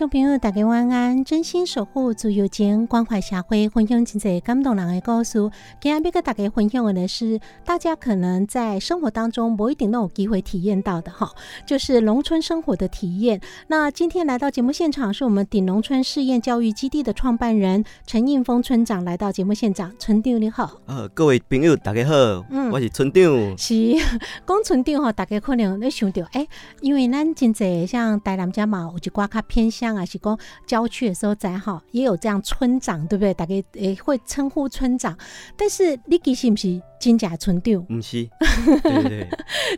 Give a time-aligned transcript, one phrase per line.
[0.00, 1.22] 众朋友，大家晚安！
[1.22, 5.38] 真心守护自由情，关怀社会，分享真侪感动人的故事。
[5.78, 11.30] 今日要跟大家分享的呢是，大家可能在生活当中不一定都有机会体验到的哈，
[11.66, 13.42] 就是农村生活的体验。
[13.66, 19.92] 那今天来到节目现场，是我们顶农村试验教育基地的创办人陈应峰村长来到节目现场。
[19.98, 22.14] 村长你好，呃，各位朋友大家好，
[22.48, 23.58] 嗯我是村长。
[23.58, 23.74] 是
[24.46, 26.48] 讲村长吼，大家可能咧想到，诶、
[26.80, 33.34] 因为咱真侪像台南家嘛，有一寡较偏乡啊，是讲郊区的时候在哈，也有这样村长，对不对？
[33.34, 35.16] 大家诶会称呼村长，
[35.56, 38.28] 但是你其实不是真假村长，不是，
[38.82, 39.28] 对对对，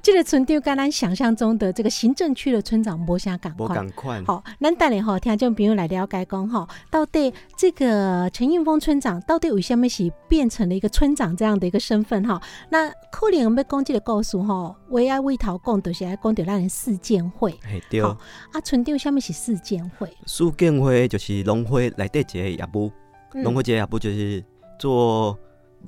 [0.03, 3.79] 这个村长跟咱想象中的这个行政区的村长无啥共我款。
[3.79, 4.23] 赶快。
[4.25, 12.41] 好，咱等下吼，听众朋友来了解讲吼，到底这个陈应峰村长到底为什么是变成了一个村长这样的一个身份哈？
[12.71, 17.55] 那可能我们要讲这个故事吼，为爱为头讲，就是爱讲到咱的四建会
[17.89, 18.17] 对，好
[18.53, 18.61] 啊。
[18.61, 20.02] 村长，下面是四建会？
[20.27, 22.91] 树建会就是农会内底一个业务，
[23.35, 23.43] 嗯。
[23.43, 24.45] 农会这个业务就是
[24.79, 25.39] 做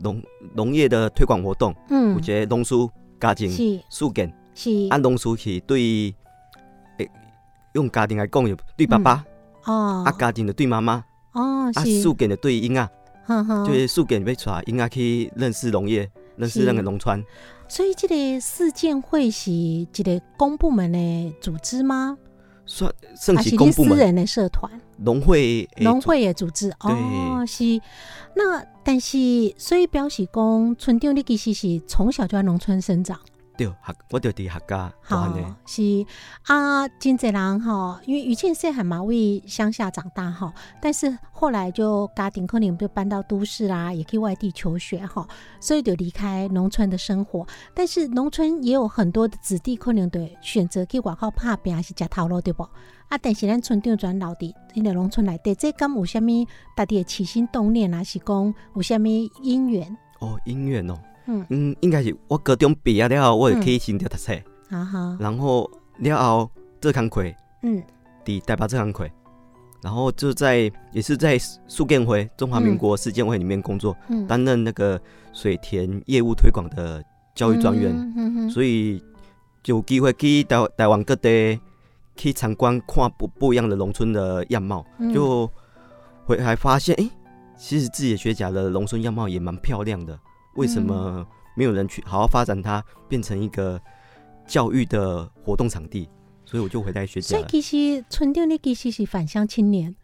[0.00, 0.22] 农
[0.54, 2.14] 农业的推广活动，嗯。
[2.14, 3.80] 有嗯一个农书家庭是。
[3.90, 4.70] 树建，是。
[4.90, 6.14] 按农书是对，
[6.98, 7.10] 诶，
[7.72, 9.24] 用家庭来讲就对爸爸，
[9.64, 10.04] 哦。
[10.06, 12.88] 啊家庭的对妈妈，哦啊是，树建的对婴仔，
[13.26, 17.24] 呵呵就是树建要带婴仔去认识农业，认识是那个农村。
[17.66, 22.18] 所以这个四建会是一个公部门的组织吗？
[22.66, 24.70] 算算还是你是公部门，私人的社团？
[24.98, 27.80] 农会农会的组织哦，是。
[28.36, 29.18] 那但是，
[29.56, 33.18] 所以表示讲，村长你其实是从小就在农村生长，
[33.56, 33.72] 对，
[34.10, 35.32] 我就伫客家好。
[35.64, 36.04] 是
[36.42, 45.26] 啊，真侪人哈，因为于倩细汉嘛，为乡下长大哈，但是后来就家庭可能就搬到都市啦，也可以外地求学哈，
[45.60, 47.46] 所以就离开农村的生活。
[47.72, 52.64] 但是农村也有很多的子弟可能对选择去外口拍拼，还是食头路，对不？
[53.08, 58.02] 啊，但是咱村长转老伫因个农村内底，这敢有啥物家起心动念啊？
[58.02, 59.96] 是讲有啥物姻缘？
[60.18, 61.46] 哦，姻缘哦，嗯。
[61.48, 64.32] 嗯，应该是我高中毕业了后，我就去新竹读册，
[64.70, 67.22] 啊哈，然后了后做工课，
[67.62, 67.82] 嗯。
[68.24, 69.06] 伫台北做工课，
[69.82, 74.98] 然后就在也是在苏建辉中华民国世建会里面工作，嗯，担任那个
[75.34, 78.98] 水田业务推广的教育专员，所以
[79.62, 81.60] 就有机会去台台湾各地
[82.16, 85.12] 去参观，看不不一样的农村的样貌，嗯。
[85.12, 85.50] 就
[86.24, 87.10] 会还发现，哎、
[87.58, 90.18] 其实自己的学甲的农村样貌也蛮漂亮的，
[90.56, 91.26] 为什么
[91.56, 93.80] 没有人去好好发展它，变成一个
[94.46, 96.08] 教育的活动场地？
[96.44, 97.42] 所以我就回来学甲了。
[97.42, 99.94] 所以其实村长你其实是返乡青年，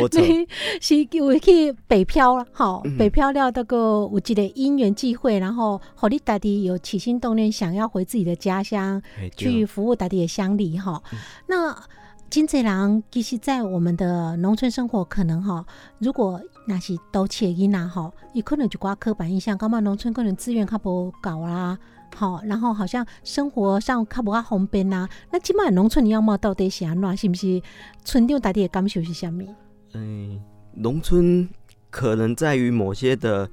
[0.00, 0.48] 我 走，你
[0.80, 3.76] 是有去北漂了，吼，嗯北漂了那个
[4.10, 11.18] 有一个因缘际会，然后和你家己有起心动念，想要回自己的家乡哎去服务家己的乡里哈嗯。
[11.46, 11.76] 那
[12.30, 15.66] 金济人其实，在我们的农村生活，可能哈，
[15.98, 21.76] 如果那是都市的囡仔哈，伊可能就挂刻板印象，感觉农村可能资源较无够啦。
[22.14, 25.08] 好，然后好像生活上较无较方便呐。
[25.32, 27.16] 那即摆农村的样貌到底是安怎？
[27.16, 27.60] 是不是
[28.04, 29.52] 村长家己的感受是啥物？
[29.94, 30.40] 嗯，
[30.74, 31.48] 农村
[31.90, 33.50] 可能在于某些的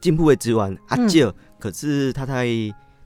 [0.00, 2.48] 进步的资源啊嗯少，可是它在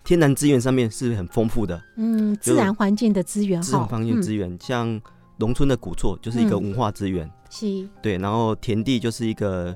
[0.06, 1.82] 天然资源上面是很丰富的。
[1.96, 5.00] 嗯，自然环境的资源哈，自然方面资嗯、源，像
[5.36, 6.62] 农村的古厝就是一个嗯。
[6.62, 7.66] 文化资源，是。
[8.00, 9.74] 对，然后田地就是一个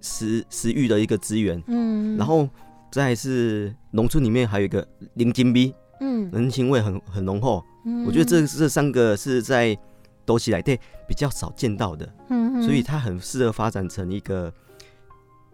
[0.00, 2.48] 食食育的一个资源，嗯，然后
[2.90, 4.84] 再是农村里面还有一个
[5.14, 7.64] 零金币，嗯，人情味很很浓厚。
[7.86, 8.04] 嗯。
[8.04, 9.78] 我觉得这这三个是在
[10.24, 10.76] 都起来对
[11.06, 14.52] 比较少见到的，嗯，所以它很适合发展成一个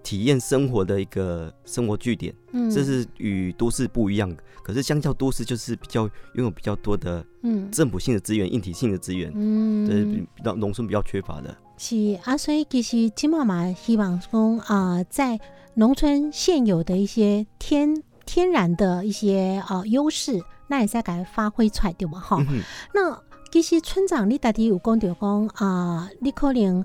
[0.07, 2.33] 体验生活的一个生活据点。
[2.53, 6.03] 嗯这是与都市不一样的，可是相较都市就是比较
[6.35, 11.53] 拥有比较多的嗯政府性的资源、硬体性的资源，嗯这是嗯比比较农村比较缺乏的。
[11.77, 15.41] 是啊，所以其实金妈妈希望说啊、在
[15.75, 22.21] 农村现有的一些天天然的一些呃优势，那也在给它发挥出来对吗？
[22.21, 22.63] 哈、嗯
[22.95, 23.21] 那
[23.51, 26.85] 其实村长你到底有讲到讲啊，你可能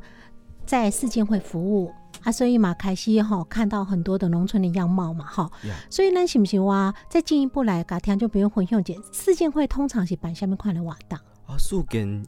[0.66, 1.92] 在市建会服务
[2.24, 5.52] 啊，所以嘛开始哈、看到很多的农村的样貌嘛哈。
[5.90, 11.18] 所以呢是不是话再进一步来甲听众朋友分享一下，市建会通常是办下面款的活动？
[11.48, 12.26] 啊，树根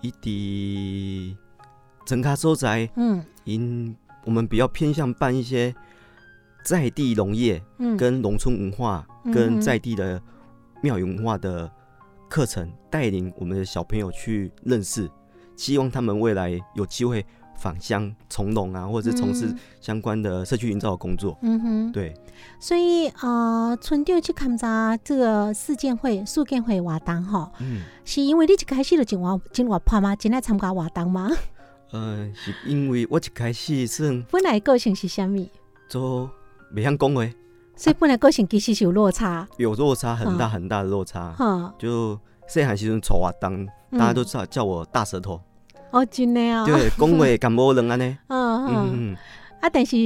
[0.00, 1.36] 伊伫
[2.06, 5.74] 整卡所在，嗯因我们比较偏向办一些
[6.64, 10.20] 在地农业嗯，跟农村文化嗯跟在地的
[10.80, 11.70] 庙宇文化的
[12.28, 15.10] 课程，带领我们的小朋友去认识，
[15.56, 17.24] 希望他们未来有机会
[17.62, 21.38] 返乡从农啊，或者是从事嗯相关的社区营造的工作。
[21.42, 22.12] 嗯哼，对，
[22.58, 30.16] 所以呃，村长去参加这个事件会、事件会活动吼，嗯，是因为你一开始就进活进活派吗？
[30.16, 31.30] 进来参加活动吗？
[31.92, 35.48] 呃，是因为我一开始算本来个性是虾米？
[35.88, 36.28] 做
[36.74, 37.30] 袂晓讲话，
[37.76, 41.32] 所以本来个性其实是有落差，有落差很大嗯很大的落差。
[41.32, 42.18] 哈、就
[42.48, 43.54] 细汉时阵丑啊当，
[43.90, 45.40] 嗯大家都知道叫我大舌头，
[45.92, 48.16] 哦，真的啊，对，讲话敢无人安尼。
[48.28, 48.90] 嗯嗯。
[48.92, 49.16] 嗯，
[49.60, 49.96] 啊，但是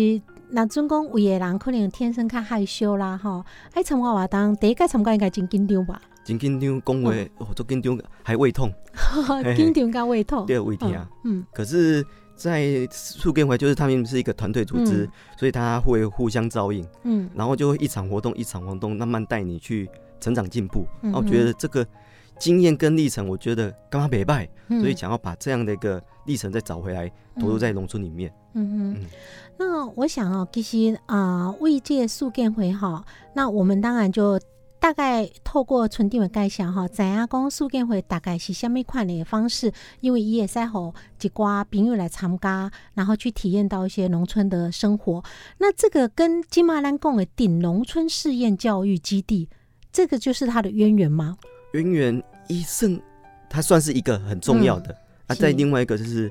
[0.50, 7.30] 那准讲有的人可能天生较害羞啦，吼，爱参加活动，第一个参加应该真紧张吧，真紧张，讲话嗯。
[7.38, 8.70] 哦，都紧张，还胃痛，
[9.44, 9.54] 嘿。
[9.54, 10.92] 紧张甲胃痛，对，胃疼。
[11.24, 12.04] 嗯可是，
[12.34, 15.10] 在树根会就是他们是一个团队组织，嗯。
[15.38, 17.30] 所以他会互相照应，嗯。
[17.34, 19.88] 然后就会一场活动一场活动慢慢带你去
[20.20, 20.86] 成长进步。
[21.02, 21.86] 嗯那我觉得这个
[22.38, 27.10] 经验跟历程，我觉得刚刚没败，嗯，所以想要把这样的一个历程再找回来，
[27.40, 28.32] 投入在农村里面。
[28.54, 29.06] 嗯哼嗯，
[29.58, 33.04] 那我想哦，其实啊，为这个事件会哈，
[33.34, 34.40] 那我们当然就
[34.78, 45.22] 大概透过村长的介绍哈，知影讲事件会大概是虾米款的方式，因为伊会使互一寡朋友来参加，然后去体验到一些农村的生活。
[45.58, 49.48] 那这个跟金马兰贡的顶农村试验教育基地，
[49.92, 51.36] 这个就是它的渊源吗？
[51.76, 53.00] 渊源医生，
[53.48, 54.92] 它算是一个很重要的。
[55.26, 55.42] 啊，是。
[55.42, 56.30] 再另外一个就是，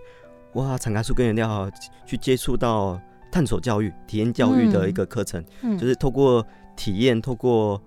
[0.54, 1.70] 哇，长开树根原料
[2.06, 3.00] 去接触到
[3.32, 6.46] 探索教育、体验教育的一个课程，嗯，就是透过
[6.76, 7.82] 体验，透过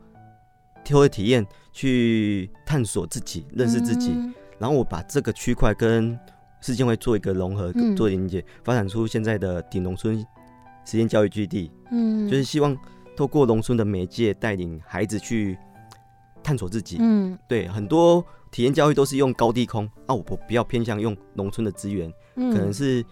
[0.84, 4.12] 透过体验去探索自己、认识自己。
[4.14, 4.32] 嗯。
[4.58, 6.18] 然后我把这个区块跟
[6.60, 7.96] 世界会做一个融合、嗯。
[7.96, 10.24] 做连接，发展出现在的顶农村
[10.84, 12.76] 实验教育基地，嗯，就是希望
[13.16, 15.56] 透过农村的媒介带领孩子去
[16.48, 16.96] 探索自己。
[16.98, 23.04] 嗯对，很多体验教育都是用高低空，啊，我比较偏向用农村的资源，嗯，可能是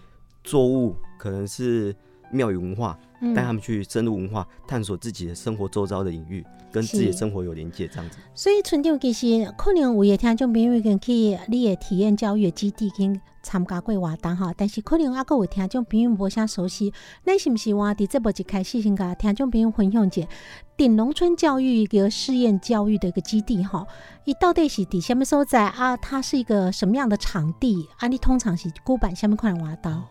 [0.43, 1.95] 作物，可能是
[2.31, 8.17] 庙宇文化，嗯带他们去深入文化，探索自己的生活周遭的领域，跟自己的生活有连接，这样子。
[8.33, 16.93] 所以村长其实可能有的听众朋友跟去你的体验教育的基地跟参加过活动哈，但是可能还佫有听众朋友无啥熟悉，
[17.23, 20.27] 咱是毋是话伫这部一开始先甲听众朋友分享一下
[20.75, 23.87] 顶农村教育一个试验教育的一个基地哈？
[24.25, 25.95] 伊到底是伫什么所在啊？
[25.95, 28.07] 它是一个什么样的场地啊？
[28.07, 30.03] 你通常是古板什么款的活动？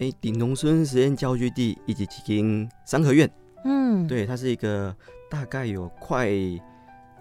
[0.00, 3.30] 诶，顶农村实验教育地以及几间三合院，
[3.64, 4.94] 嗯，，对，它是一个
[5.30, 6.28] 大概有快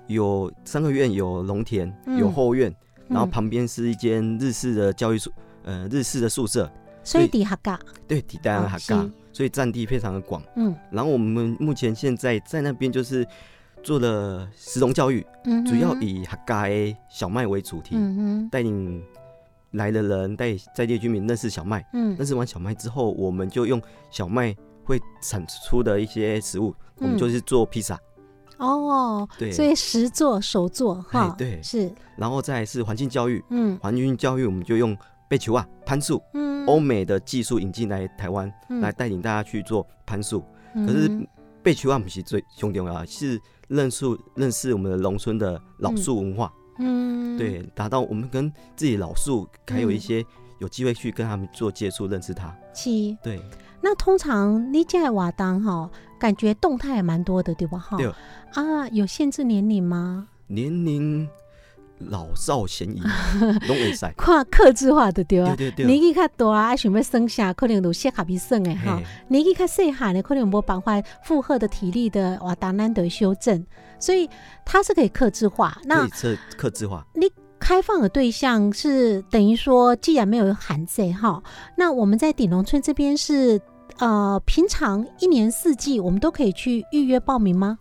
[0.08, 2.74] 有三合院，有农田，有嗯后院，
[3.10, 5.30] 然后嗯旁边是一间日式的教育宿，
[5.64, 6.72] 呃，日式的宿舍，
[7.04, 10.42] 所以底哈嘎，对，底单哦哈嘎是，所以占地非常的广。
[10.56, 10.74] 嗯。
[10.90, 13.28] 然后我们目前现在在那边就是
[13.84, 17.98] 做了食农教育，嗯，主要以哈嘎的小麦为主题，
[18.50, 19.04] 带领
[19.72, 21.86] 来的人带在地居民认识小麦。
[21.94, 22.16] 嗯。
[22.18, 27.18] 认识完小麦之后，我们就用小麦会产出的一些食物，我们嗯。
[27.18, 28.00] 就是做披萨，
[28.58, 29.52] 哦，对。
[29.52, 31.62] 所以实做手做哈，对。
[31.62, 33.78] 是，然后再是环境教育，嗯。
[33.80, 34.98] 环境教育我们就用
[35.30, 38.82] 贝球啊、攀树，嗯，欧美的技术引进来台湾，嗯。
[38.82, 40.44] 来带领大家去做攀树。
[40.74, 40.88] 嗯。
[40.88, 41.28] 可是
[41.62, 50.26] 贝球啊不是最重要啊，是认识认识我们的农村的老树文化，嗯，对，达到我们跟自己老树还有一嗯些
[50.60, 52.56] 有机会去跟他们做接触，认识他。
[52.74, 53.18] 七。
[53.22, 53.42] 对，
[53.82, 57.78] 那通常你在瓦当哈，感觉动态也蛮多的，对吧？
[57.78, 58.12] 哈对
[58.54, 60.28] 啊，有限制年龄吗？
[60.48, 61.28] 年龄
[62.00, 63.02] 老少咸宜，
[63.68, 64.06] 拢会使。
[64.18, 65.70] 看克制化的对啊对。
[65.70, 69.02] 对对，年纪较大啊，想要生下，可能就适合伊生的哈。
[69.28, 73.66] 年纪较细汉的，可能无办法负荷的体力的，哇，当然得修正，
[74.00, 74.30] 所以
[74.66, 75.78] 它是可以克制化。
[75.84, 77.06] 那以测克制化。
[77.14, 77.30] 你
[77.60, 81.44] 开放的对象是等于说，既然没有含税哈，
[81.76, 83.60] 那我们在顶农村这边是
[83.98, 87.78] 呃，平常一年四季我们都可以去预约报名吗？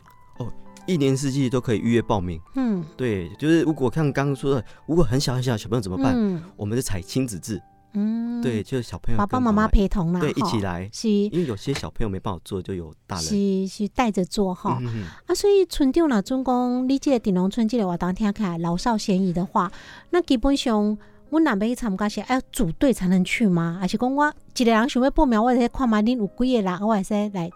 [0.89, 2.41] 一年四季都可以预约报名。
[2.57, 6.15] 嗯，对，就是如果像刚刚说的，如果很小很小小朋友怎么办？
[6.17, 7.61] 嗯我们是采亲子制，
[7.93, 13.25] 嗯，对，就是小朋友爸爸妈妈陪同啦，对一起，来，是因为有些小朋友没办法做，就有大人。
[13.25, 14.81] 是是带着做哈。
[15.27, 19.71] 啊，所以村长啦，总讲，你这个顶农村这个活动听起来老少咸宜的话，
[20.11, 20.97] 那基本上
[21.31, 23.79] 我若要去参加是要组队才能去吗？
[23.81, 27.51] 还是讲我一个人想要报名，我来看嘛，恁有几个人，我会使来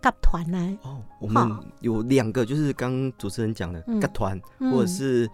[0.00, 0.76] 夹团来？
[0.82, 4.00] 哦，我们有两个，就是刚刚主持人讲的嗯。
[4.00, 4.72] 个团，嗯。
[4.72, 5.28] 或者是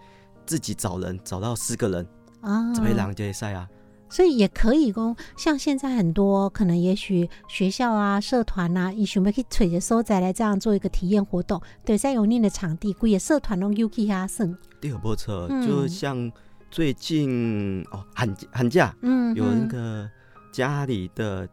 [0.45, 2.07] 自己找人，找到四个人，
[2.41, 2.73] 啊。
[2.73, 3.67] 这边人就会赛啊。
[4.09, 15.67] 所以也可以讲，像现在很多可能，也许学校啊、社团啊，伊想要去找个所在来这样做一个体验活动，对，在有恁的场地，规个社团拢有去遐算，第二波车嗯。
[15.67, 16.31] 就像
[16.71, 20.09] 最近哦寒寒假嗯，有那嗯个
[20.53, 21.47] 家里的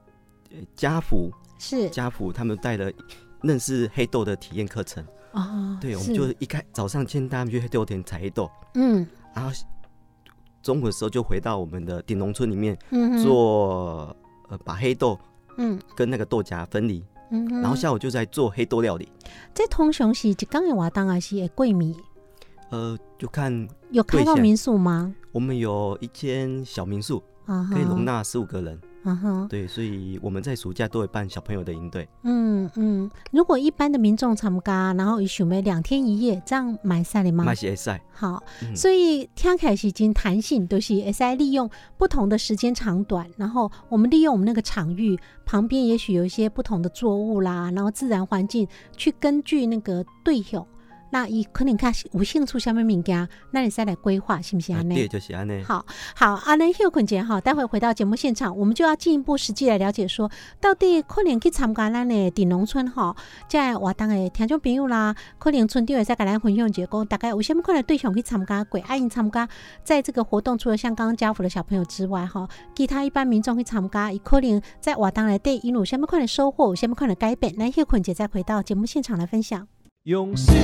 [0.53, 2.91] 呃家福是家谱他们带了
[3.43, 5.05] 认识黑豆的体验课程。
[5.33, 9.51] 哦，对，我们就一开早上先带他们去黑豆田采黑豆，嗯然后
[10.63, 14.17] 中午的时候就回到我们的顶农村里面嗯哼做
[14.49, 15.19] 呃把黑豆
[15.57, 19.11] 嗯跟那个豆荚分离，嗯，然后下午就在做黑豆料理。
[19.53, 21.97] 这通常是一天的活动还是会贵米？
[22.71, 25.13] 呃，就看有开放民宿吗？
[25.33, 28.81] 我们有一间小民宿，啊可以容纳十五个人。
[29.05, 32.09] 啊哈，对，所以我们在暑假都会办小朋友的营队。
[32.23, 33.11] 嗯嗯。
[33.31, 37.55] 如果一般的民众参加，然后伊想要两天一夜，这样买晒了吗麦？
[37.55, 41.69] 鞋赛，好，嗯所以听起来是已经弹性，都、就是会使利用
[41.99, 50.67] 不同的时间长短，然后我们利用我们那个场域旁边，也许有一些不同的作物啦，然后自然环境去根据那个对象，
[51.15, 55.63] 那伊可能看有兴趣下面物件，那你再来规划，是不是安对，就是安尼。
[55.63, 60.29] 好好，安尼休困姐哈，待会回到节目现场，我们就要进一步实际来了解说，
[60.61, 63.15] 到底可能去参加咱的顶农村哈，
[63.49, 68.81] 在活动的听众朋友啦，可能村长会再跟咱分享结果，大概有什么款的对象去参加过？
[68.89, 69.49] 阿因参加
[69.85, 77.55] 在这个活动，除了像刚刚家福的小朋友之外哈，其他一般民众去参加，伊可能在活动内底因有什么款的收获，有什么款的改变？
[77.57, 79.69] 那休困姐再回到节目现场来分享。
[80.05, 80.55] 用心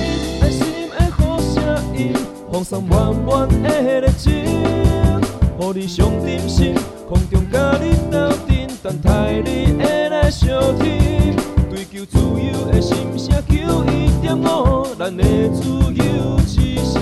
[0.42, 1.64] 爱心的好声
[1.96, 2.12] 音，
[2.52, 6.74] 放送满满的热情，予你上点心，
[7.08, 11.34] 空中甲你斗阵，等待你会来相听。
[11.70, 17.00] 追求自由的心声，求一点五，咱的自由之声。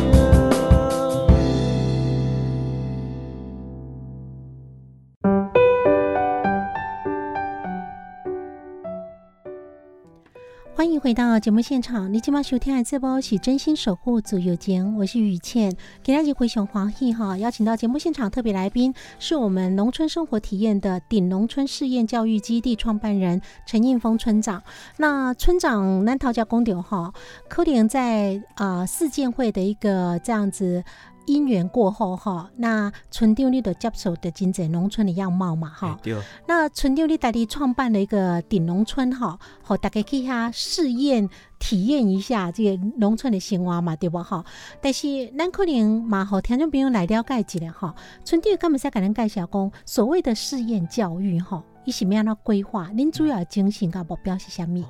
[10.79, 24.63] 欢迎回到节目现场，你今晚收听的这波是真心守护自由间，我是雨倩，给大家回熊黄奕哈，邀请到节目现场特别来宾是我们农村生活体验的顶农村试验教育基地创办人陈应峰村长。
[24.99, 27.13] 那村长南桃家公牛哈，
[27.49, 30.85] 可能在啊、呃四建会的一个这样子。
[31.29, 36.01] 因缘过后哈，那村长你的接受的真济农村的样貌嘛哈
[36.47, 44.45] 那村长你带你创办了一个顶农村哈，好大家去遐试验体验一下这个农村的生活嘛，对不哈？
[44.81, 47.95] 但是咱可能嘛，好听众朋友来了解一下哈。
[48.25, 52.89] 村长敢不使给咱介绍讲所谓的试验教育哈，伊是咩样的规划？
[52.95, 54.83] 恁主要的精神甲目标是啥物？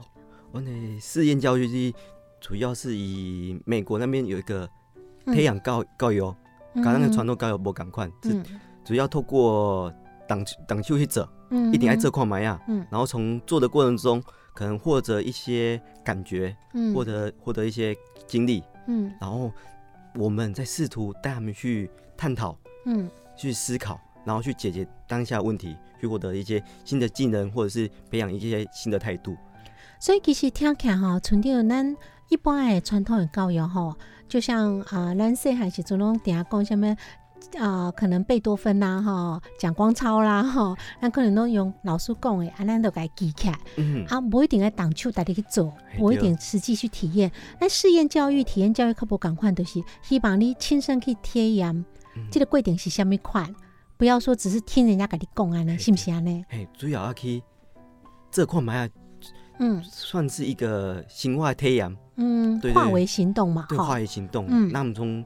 [0.52, 1.94] 我的试验教育是
[2.40, 4.68] 主要是以美国那边有一个
[5.32, 6.34] 培养高高油，
[6.74, 8.10] 跟那个传统高油无共款，
[8.84, 9.92] 主要透过
[10.26, 12.86] 党党秀去做，嗯一定爱做看买啊，嗯。
[12.90, 14.22] 然后从做的过程中，
[14.54, 16.94] 可能获得一些感觉，嗯。
[16.94, 19.12] 获得获得一些经历，嗯。
[19.20, 19.52] 然后
[20.14, 22.56] 我们在试图带他们去探讨、
[22.86, 23.08] 嗯。
[23.36, 29.36] 去思考，然后去解决当下问题，去获得一些新的技能，或者是培养一些新的态度。
[30.00, 31.96] 所以其实听起来哈，村长咱
[32.28, 33.94] 一般诶传统的教育吼，
[34.28, 36.96] 就像啊，咱细汉时阵拢定下讲什么
[37.58, 47.30] 啊，可能贝多芬啦吼，蒋光超啦吼，咱可能都用老师讲的，啊，咱都该记起来，嗯，啊，不一定要动手带你去做，嘿不一定实际去体验。
[47.58, 51.74] 那试验教育、体验教育，可无共款，都是希望你亲身去体验，
[52.16, 52.28] 嗯。
[52.30, 53.54] 这个过程是虾米款，
[53.96, 56.44] 不要说只是听人家跟你讲安尼，嘿是不是安尼？
[56.50, 57.42] 嘿，主要要去
[58.30, 58.88] 这看买啊，
[59.58, 59.82] 嗯。
[59.84, 64.44] 算是一个新化体验，嗯，对对化为行动嘛，对化为行动。
[64.48, 65.24] 嗯那我们从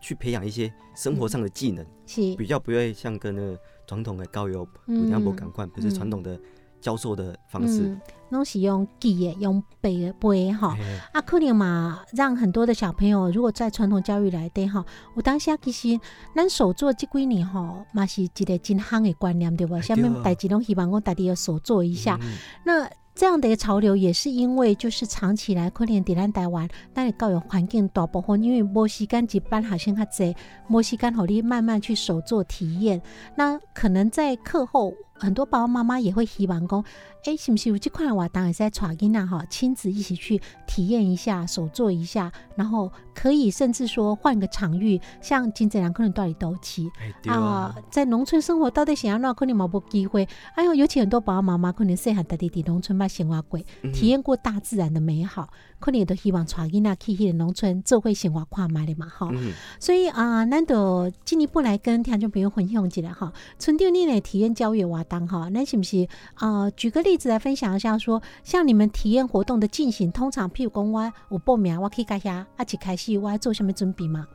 [0.00, 6.38] 去培养一些生活上的技能，是比较不会像跟那个传统的高邮嗯不两不赶快，不是传统的
[6.80, 7.82] 教授的方式。
[7.88, 10.76] 嗯，拢是用记的，用背的背的哈。
[10.80, 15.98] 哎啊，可能嘛，让很多的小朋友，如果在传统教育来对哈，我当下其实
[16.36, 19.74] 咱手做这几年吼，嘛是一个真夯的观念，对不？
[19.74, 22.16] 哎下面对啊代志拢希望我大家要手做一下。
[22.22, 30.36] 嗯那这样的一个潮流，也是因为就是长期来，可能伫咱台湾，咱的教育环境大部分因为无时间一班好像较济，
[30.68, 33.02] 无时间互你慢慢去手做体验。
[33.34, 36.84] 那可能在课后，很多爸爸妈妈也会希望讲，
[37.24, 46.88] 哎、是不是有这款活动会使带囡仔哈，亲子一起去体验一下，手做一下，然后可以甚至说换个场域，像金泽良可能到里都去。
[47.26, 59.28] 啊，在农村生活到底想要让可能冇无机会，哎呦，尤其很多爸爸妈妈可能细汉大弟弟农村捌生活过，嗯体验过大自然的美好，可能也都希望带囡仔去迄个农村做会生活看卖的嘛，哈。
[59.32, 63.32] 嗯，所以啊，咱就进一步来跟听众朋友分享一下哈。
[63.58, 66.70] 村长你的体验教育活动哈，咱是不是啊？
[66.70, 74.26] 举个例子来分享一下说像你们体验活动的进行，通常譬如讲我有报名，我可以甲遐啊一开始我要做什么准备吗？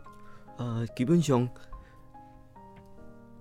[0.57, 1.47] 呃，基本上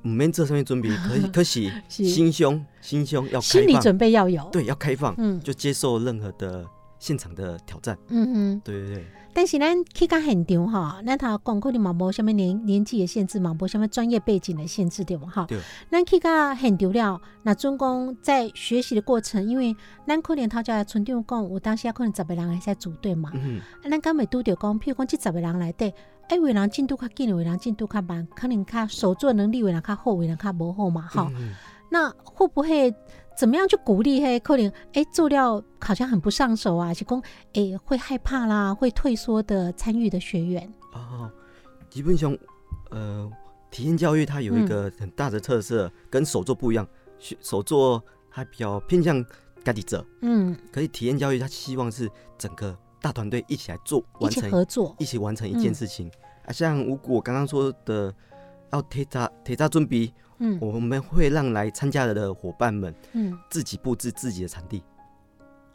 [0.04, 6.66] 唔免做上面准备， 可以可是是心胸心胸要心理准备要有。，对，要开放，嗯就接受任何的
[7.02, 7.99] 现场的挑战。
[8.09, 8.62] 嗯嗯。
[8.64, 9.04] 对对对，
[9.35, 15.26] 但是咱去到现场哈，咱头讲可能嘛无什么年年纪的限制嘛，无什么专业背景的限制对吧？
[15.28, 15.59] 哈对，
[15.90, 19.75] 咱去到现场了，那总共在学习的过程，因为
[20.06, 25.92] 咱可能头家的村长讲，有当时啊可能十个人会使组队嘛，嗯，啊，咱敢会拄着讲，譬如讲这十个人来底，
[26.28, 31.52] 哎，有的人进度较紧，有的人进度较慢，可能较手作能力有的人较好，有的人较无好嘛，哈、嗯
[31.94, 32.90] 那会不会
[33.37, 34.23] 怎么样去鼓励？
[34.23, 37.23] 嘿，可能哎做料好像很不上手啊，是讲
[37.55, 40.73] 哎会害怕啦，会退缩的参与的学员。
[40.93, 41.31] 哦，
[41.89, 42.37] 基本上，
[42.91, 43.31] 呃，
[43.71, 46.87] 体验教育它有一个很大的特色，跟手作不一样。
[47.19, 49.25] 学手作它比较偏向
[49.65, 54.97] 家己者，嗯，可是体验教育它希望是整个大团队一起来做，一起完成合作。
[54.99, 56.11] 一起完成一件嗯事情。
[56.45, 58.12] 啊，像如果我刚刚说的
[58.73, 64.83] 要铁渣铁渣准备，嗯我们会让来参加的伙伴们嗯，自己布置自己的场地。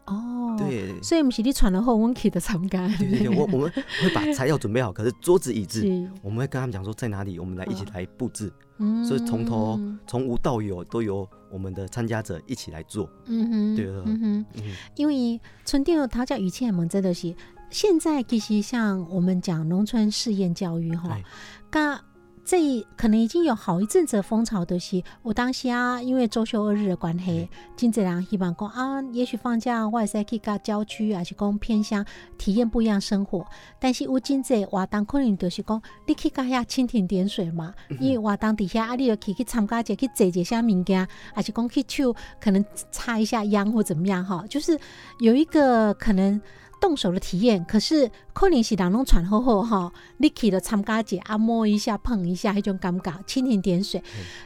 [0.06, 2.88] 哦，，对，所以不是你传了后，我们去的参加。
[2.98, 3.70] 对对对，我我们
[4.02, 5.86] 会把材料准备好，可是桌子椅子，
[6.24, 8.52] 我们会跟他们讲说在哪里，我们来一起哦来布置。
[8.80, 13.10] 嗯所以从头从无到有都由我们的参加者一起来做。
[13.26, 14.46] 嗯哼，对啊嗯哼。
[14.56, 14.64] 嗯，
[14.96, 17.36] 因为村长讨教语气问真的是，
[17.70, 21.24] 现在其实像我们讲农村试验教育哈哎，
[21.70, 22.00] 噶
[22.48, 32.06] 这可能已经有好一阵子的风潮的是，我当时啊，因为周休二日的关系，真侪人希望讲啊，也许放假我会使去到郊区，还是讲偏乡
[32.38, 33.46] 体验不一样生活。
[33.82, 44.80] 但是有真侪活动可能就是讲，你去到遐蜻蜓点水嘛，因为活动底下啊，你要去去参加者去坐一下物件，还是讲去手可能擦一下秧或怎么样哈，就是
[45.20, 46.42] 有一个可能。
[46.80, 54.02] 动手的体验，可是可能是人拢传好好哈，你去了参加者啊摸一下碰一下，那种感觉蜻蜓点水。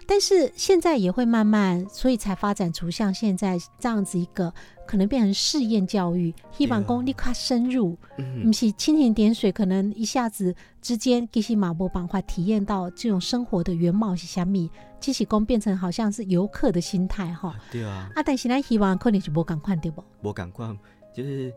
[0.08, 4.54] 但是现在也会慢慢，所以才发展出像现在这样子一个
[4.86, 17.56] 可能变成试验教育，希望讲你较深入，嗯不是蜻蜓点水，可能一下子之间其实马波板块体验到这种生活的原貌是虾米，其实讲变成好像是游客的心态哈。
[17.72, 20.04] 对啊，啊，但是咱希望可能是无共款对不？
[20.22, 20.67] 我赶快
[21.13, 21.54] 就是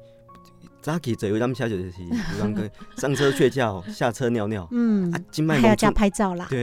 [0.84, 1.90] 早起坐游览车就是，
[2.38, 4.68] 有人跟上车睡觉，下车尿尿。
[4.70, 6.46] 嗯，啊，金麦还要加拍照啦。
[6.50, 6.62] 对，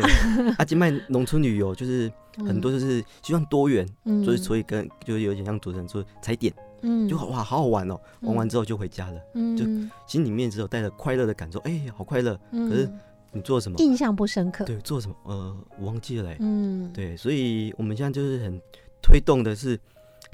[0.59, 6.53] 啊，金麦农村旅游就是很多就是希望多元，嗯，所以所以跟就是有点像主持人说踩点，
[6.83, 12.39] 嗯就哇好好玩哦，玩完之后就回家了，嗯就嗯心里面只有带着快乐的感受，哎，好快乐。
[12.51, 12.87] 嗯可是
[13.31, 13.79] 你做了什么？
[13.79, 14.65] 印象不深刻。
[14.65, 15.15] 对，做了什么？
[15.23, 16.37] 呃，我忘记了嘞。
[16.41, 18.61] 嗯，对，所以我们现在就是很
[19.01, 19.79] 推动的是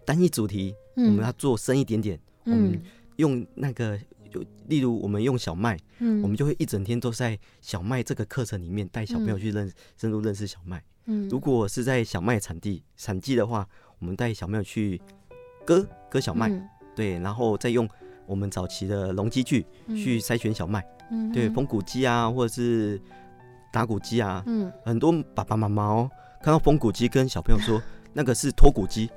[0.04, 2.78] 单一主题，我嗯，们要做深一点点，嗯
[3.18, 4.00] 用那个。
[4.30, 10.84] 就例如我们用小麦，嗯，我们就会一整天都在小麦这个课程里面带小朋友去认深入认识小麦。
[11.06, 11.30] 嗯。
[11.30, 13.66] 如果是在小麦产地产季的话，
[14.00, 15.02] 我们带小朋友去
[15.66, 16.68] 割割小麦，嗯。
[16.94, 17.88] 对，然后再用
[18.26, 23.02] 我们早期的农机具去筛选小麦，嗯对，风谷机啊，或者是
[23.72, 24.70] 打谷机啊，嗯。
[24.84, 26.12] 很多爸爸妈妈哦，
[26.44, 27.82] 看到风谷机跟小朋友说
[28.18, 29.08] 那个是脱骨机，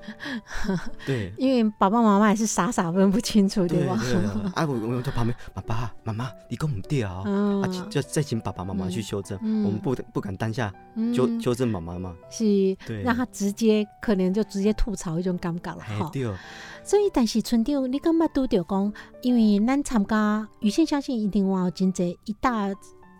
[1.06, 1.32] 对。
[1.38, 3.98] 因为爸爸妈妈也是傻傻分不清楚，对吧？
[4.02, 10.70] 对啊，啊我我在旁边，爸爸妈妈，你跟我们调啊，就再请爸爸妈妈去修正，嗯我们不不敢当下
[11.14, 12.44] 纠嗯纠正妈妈嘛，是
[12.86, 16.04] 对，让他直接可能就直接吐槽一种感觉了哈。
[16.04, 16.36] 哎对哦，
[16.84, 22.68] 所以，但是村长，你感觉拄着讲，因为咱参加，雨线相信一定有真济一大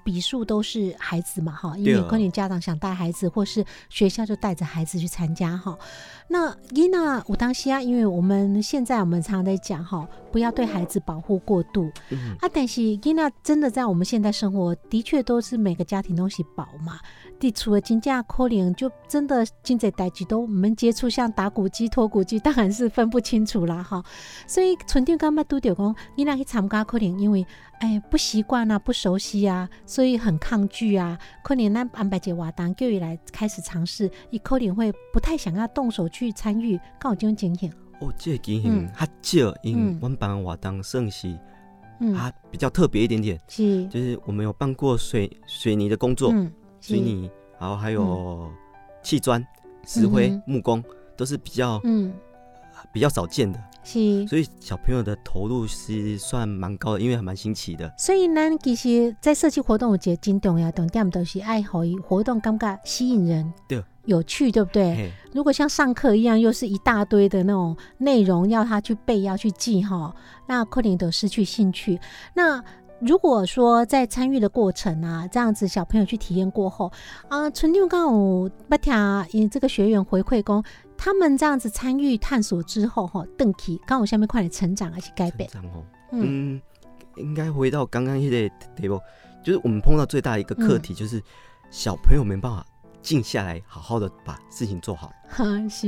[0.04, 5.76] 笔数都是孩子嘛哈，因为可能家长想带孩子，或是学校就带着孩子去参加哈。
[6.28, 12.48] 那伊娜我当西啊，因为我们现在我们常常在讲哈，不要对孩子保护过度嗯，啊。
[12.52, 16.98] 但是伊娜真的在我们现代生活，的确都是每个家庭都是保嘛。
[17.38, 24.04] 地除了金价可怜，就真的经济代志都我们接触，像打鼓机、脱骨机，当然是分不清楚啦哈。
[24.46, 27.46] 所以纯定干嘛都得讲，伊娜去参加可能因为
[27.80, 31.18] 哎不习惯啊、不熟悉啊，所以很抗拒啊。
[31.42, 37.70] 可能咱安排一个活动，叫伊来开始尝试，伊可能会不太想要动手去参与，刚有这种情形。
[38.00, 38.62] 哦，这个情嗯。
[38.62, 38.88] 形
[39.22, 39.94] 较少，因嗯。
[39.94, 41.38] 为阮班活动算是
[42.00, 48.50] 嗯，它比较特别一点点，是，就是我们有办过水水泥的工作，嗯，水，泥，然后还有
[49.02, 49.42] 砌砖、
[49.86, 50.82] 石灰嗯、木工，
[51.16, 52.12] 都是比较嗯，
[52.92, 54.26] 比较少见的，是。
[54.26, 57.92] 所以小朋友的投入是算蛮高的，因为还蛮新奇的。
[57.96, 65.12] 所以呢其实，在设计活动有一个真重要重点，都是爱好伊活动感觉吸引人，对，有趣，对不对？
[65.32, 70.14] 如果像上课一样，又是一大堆的那种内容要他去背、要去记哈，
[70.46, 72.00] 那可能都失去兴趣。
[72.34, 72.62] 那
[73.00, 76.92] 如果说在参与的过程啊，这样子小朋友去体验过后，
[77.28, 78.92] 啊、纯定刚有不听
[79.30, 80.62] 因这个学员回馈讲，
[81.02, 85.48] 他们这样子参与探索之后哈，邓启刚有下面快点成长而且改变，
[86.12, 86.12] 嗯。
[86.12, 86.62] 嗯，
[87.16, 88.36] 应该回到刚刚那个
[88.76, 89.00] table，
[89.42, 90.82] 就是我们碰到最大的一个课嗯。
[90.82, 91.22] 题，就是
[91.70, 92.66] 小朋友没办法
[93.00, 95.10] 静下来，好好的把事情做好。
[95.26, 95.86] 哈是，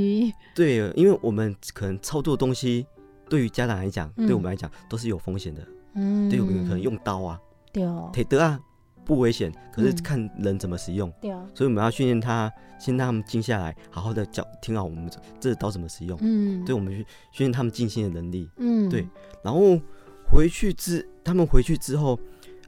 [0.55, 2.83] 对，因为我们可能操作的东西，
[3.29, 4.25] 对于家长来讲，嗯。
[4.25, 5.61] 对我们来讲都是有风险的。
[5.93, 7.39] 嗯，对，我们可能用刀啊、
[7.71, 8.59] 对哦，铁德啊，
[9.05, 11.11] 不危险，可是嗯看人怎么使用。
[11.21, 16.17] 对啊，所以我们要训练他，先让他们静下来，好好的教听好我们这这刀怎么使用。
[16.21, 16.99] 嗯，对，我们去
[17.31, 18.49] 训练他们静心的能力。
[18.57, 19.07] 嗯，对
[19.41, 19.79] 然后
[20.25, 22.17] 回去之，他们回去之后，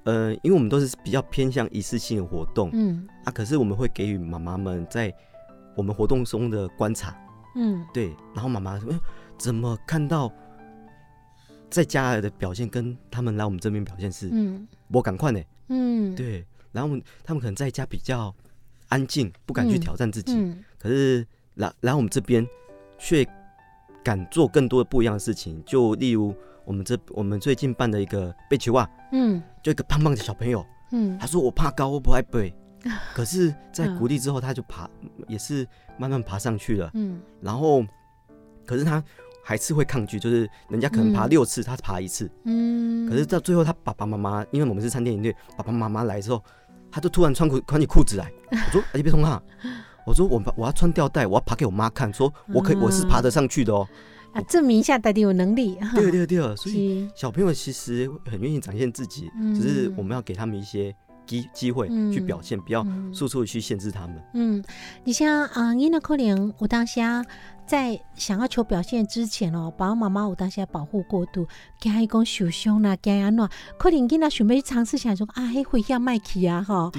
[0.04, 5.14] 呃，因为我们都是比较偏向一次性的活动、嗯啊，可是我们会给予妈妈们在
[5.76, 7.16] 我们活动中的观察，
[7.56, 8.80] 嗯对，然后妈妈
[9.38, 10.32] 怎么看到
[11.70, 15.42] 在家里的表现跟他们来我们这边表现是嗯我赶快呢？
[15.68, 18.34] 嗯，对，然后我们他们可能在家比较
[18.90, 20.64] 安静，不敢去嗯挑战自己，嗯。
[20.78, 21.26] 可是
[21.56, 22.48] 来来我们这边
[22.98, 23.28] 却
[24.04, 29.42] 敢做更多的不一样的事情，就例如我们这我们最近办的一个背球啊，嗯。
[29.64, 31.18] 就一个胖胖的小朋友，嗯。
[31.18, 32.54] 他说我怕高，我不爱背，
[33.16, 33.98] 可是，在嗯。
[33.98, 34.88] 鼓励之后，他就爬，
[35.28, 36.92] 也是慢慢爬上去了。
[36.94, 37.20] 嗯。
[37.42, 37.84] 然后，
[38.66, 39.04] 可是他
[39.48, 41.30] 还是会抗拒，就是人家可能爬嗯。
[41.30, 46.44] 六次，他爬一次，嗯，可是到最后，他爸爸妈妈，因为我们是餐厅领队，爸爸妈妈来之后，
[46.90, 49.40] 他就突然穿裤穿起裤子来， 我说：“哎，你别冲哈！”
[50.08, 53.88] 我说我我要穿吊带，我要爬给我妈看，说我可以，我是爬得上去的哦。
[54.34, 55.76] 啊，证明一下到底有能力。
[55.76, 60.94] 哈对对对，所以小朋友其实很愿意展现自己，只是我们要给他们一些
[61.26, 62.12] 机机会嗯。
[62.12, 63.12] 去表现，不要嗯。
[63.14, 64.22] 处处去限制他们。
[64.34, 64.64] 嗯，
[65.04, 67.26] 你像啊，因为可能有当下
[67.66, 71.48] 在想要求表现之前哦，爸爸妈妈有当下保护过度，
[71.80, 76.92] 惊伊讲受伤啦，惊安怎，可能囡仔想要去尝试想说啊，迄回家卖去啊，哈。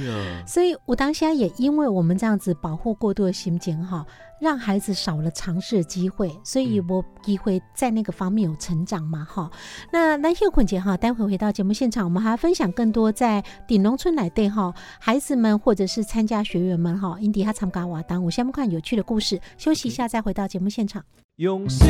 [0.46, 4.04] 所以我当下也因为我们这样子保护过度的心情哈，
[4.40, 9.50] 让孩子少了尝试的机会，所以嗯我机会在那个方面有成长嘛哈。
[9.92, 21.02] 那那秀坤姐哈，待会回到节目现场，我们还要分享更多在顶农村来对哈孩子们或者是参加学员们哈，因底下参加瓦当，我先不看有趣的故事，休息一下再回到节目现场。
[21.36, 21.86] 用心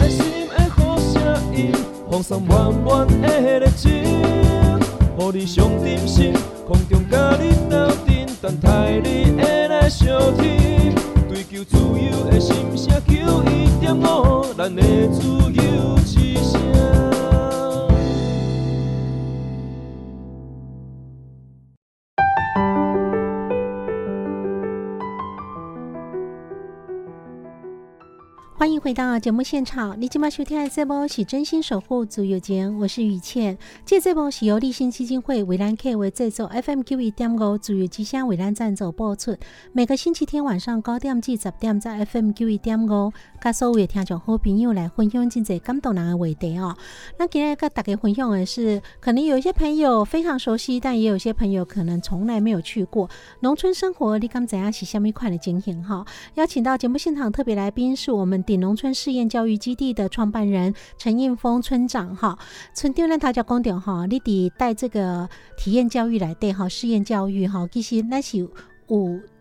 [0.00, 1.72] 爱心的好声音，
[2.10, 6.32] 放送满满的热情，予你上点心，
[6.66, 10.87] 空中甲你斗阵，等待你会来相听。
[11.50, 16.60] 求自由的心声，求一点五，咱的自由之声。
[28.58, 33.56] 欢迎回到节目现场，你今晚收听的这波是真心守护足友间，我是雨倩。
[33.86, 39.36] 这这波是由立新基金会为咱 K 为制作 FM Q 一点五足友之声为咱赞助播出。
[39.72, 46.76] 每个星期天晚上九点至十点，在 FM Q 一点五，甲所有的听众好朋友来分享真侪感动人的话题哦。
[47.16, 54.18] 那今天跟大家分享的是，可能有一些朋友非常熟悉，但也有些朋友可能从来没有去过农村生活。
[54.18, 56.04] 你敢怎样是下面款的经验哈？
[56.34, 62.38] 邀请到节目现场特别来宾是我们顶农村试验教育基地的创办人陈应峰村长哈。
[62.72, 68.50] 村长咱头家讲到哈，你伫带这个体验教育来对哈，试验教育哈，其实那是有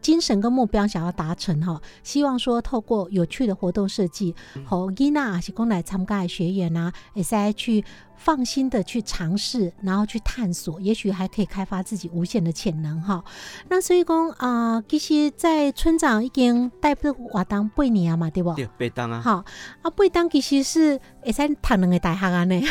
[0.08, 4.34] 精神跟目标想要达成哈，希望说透过有趣的活动设计，
[4.66, 7.84] 和囡仔还是讲来参加的学员啊，会使去
[8.16, 13.22] 放心的去尝试，然后去探索，也许还可以开发自己无限的潜能哈。
[13.68, 18.54] 那所以讲啊，其实，在村长已经带不活当八年啊嘛，对不？
[18.54, 19.44] 对，被当啊，好
[19.82, 22.62] 啊，八当其实是会使读两个大学啊呢，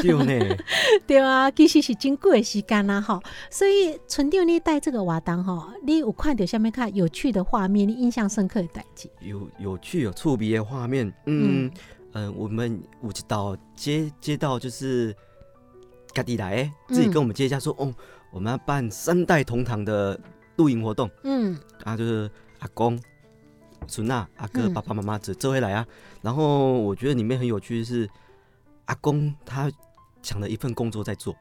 [0.00, 0.56] 对呢，
[1.06, 3.20] 对啊，其实是真久的时间啦哈。
[3.50, 9.10] 所以村长你带这个活动哈，你有看到下面看有趣的画面，你印象深刻的代志？
[9.20, 11.72] 有有趣有触鼻的画面，嗯嗯、
[12.12, 15.14] 呃我们五级岛接接到就是
[16.14, 17.94] 家己来的，自己跟我们接一下说，哦，
[18.30, 20.18] 我们要办三代同堂的
[20.56, 21.10] 露营活动。
[21.24, 21.58] 嗯。
[21.84, 22.98] 啊，就是阿公、
[23.86, 24.74] 孙娜、阿哥、嗯。
[24.74, 25.86] 爸爸妈妈这这回来啊。
[26.22, 28.08] 然后我觉得里面很有趣的是，
[28.86, 29.70] 阿公他
[30.22, 31.36] 抢了一份工作在做，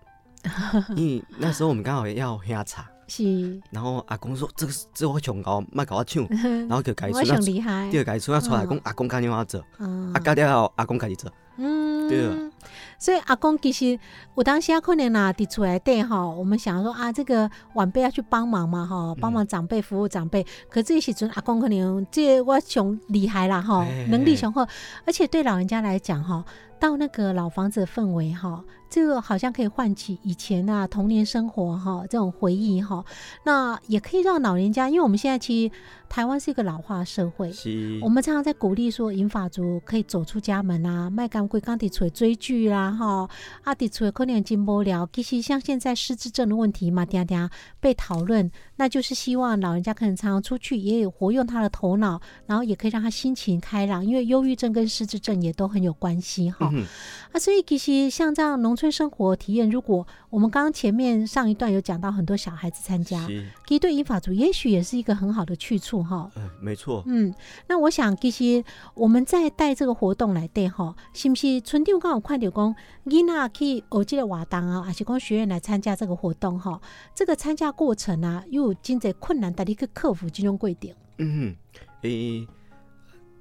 [0.96, 6.26] 因为那时候我们刚好要喝茶，是，然后阿公说这个是这我穷高，卖搞我抢，
[6.68, 8.70] 然后就改我想厉害，第出要出来嗯。
[8.70, 10.12] 讲阿公干电话做，嗯。
[10.14, 12.52] 啊，干掉后阿公家己做，嗯，对啊。
[12.98, 14.00] 所以阿公其实
[14.36, 20.44] 有当时啊，可能啊，伫厝内底哈，我们想说啊，这个晚辈要去帮忙嘛哈，帮忙长辈服务长辈。
[20.70, 24.66] 可这时阵阿公可能这我上厉害啦哈哎，能力雄厚，
[25.06, 26.44] 而且对老人家来讲哈，
[26.86, 33.04] 到那个老房子的氛围哈，这个好像可以唤起以前啊童年生活哈这种回忆哈。
[33.44, 35.74] 那也可以让老人家，因为我们现在其实
[36.08, 43.28] 台湾是一个老化社会，是我们常常在鼓励说，银发族可以走出家门啊，卖干龟刚底出来追剧啦，哈，
[43.64, 45.10] 阿底出来可能真无聊。
[45.12, 56.72] 其实像现在失智症的问题嘛，嗲嗲被讨论，那就是希望老人家可能常常出去，也有活用他的头脑，然后也可以让他心情开朗，因为忧郁症跟失智症也都很有关系哈。
[56.76, 56.86] 嗯
[57.32, 66.32] 啊，所以其实像这样农村生活体验，如果我们刚刚前面上一段有讲到很多小孩子参加，是，其实对银发族也许也是一个很好的去处哈。
[66.36, 67.34] 呃，没错，嗯，
[67.68, 76.80] 那我想其实我们在带这个活动来对哈，是不是村长刚好看到讲，囡仔去学这个活动啊，还是讲学员来参加这个活动哈？
[77.14, 80.94] 这个参加过程啊，又有真侪困难，但你去克服这种规定。
[81.18, 82.48] 嗯哼，诶，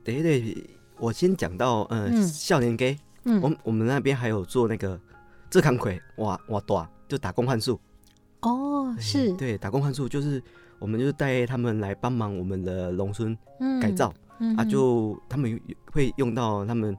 [0.02, 0.64] 对对，
[0.98, 5.00] 我先讲到，呃，嗯少年给，嗯，我我们那边还有做那个
[5.50, 7.78] 这康葵，哇哇大，就打工换宿，
[8.40, 10.42] 哦，诶是，对，打工换宿就是
[10.78, 15.60] 我们就是带他们来帮忙我们的农村嗯改造、嗯啊，就他们
[15.92, 16.96] 会用到他们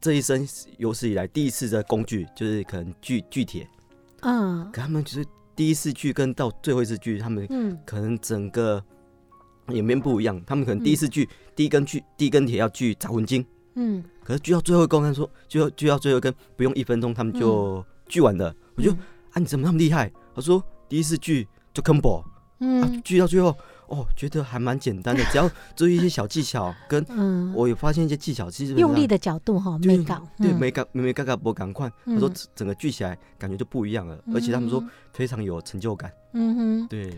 [0.00, 0.46] 这一生
[0.78, 3.68] 有史以来第一次的工具，就是可能锯锯铁，
[4.20, 5.24] 嗯可他们就是
[5.54, 7.78] 第一次锯跟到最后一次锯，他们嗯。
[7.84, 8.82] 可能整个
[9.68, 10.42] 演变不一样。
[10.46, 18.54] 他们可能第一次锯、第一根锯第一根铁要锯砸魂筋，嗯，可可是锯到最后一根，他说锯到锯到最后一根不用一分钟，他们就锯完了。
[18.76, 18.98] 我就嗯
[19.32, 20.10] 啊，你怎么那么厉害？
[20.34, 22.24] 他说第一次锯就 combo，啊
[22.60, 23.54] 嗯，锯到最后
[23.88, 31.90] 哦，觉得还蛮简单的， 只要注意一些小技巧，跟嗯，我有发现一些技巧，其实用力的角度哈，对没搞，对，嗯没搞没没嘎嘎不赶快。
[32.06, 36.10] 他说嗯整整个锯起来感觉就不一样了，而且他们说嗯非常有成就感。
[36.32, 36.88] 嗯哼。
[36.88, 37.14] 对，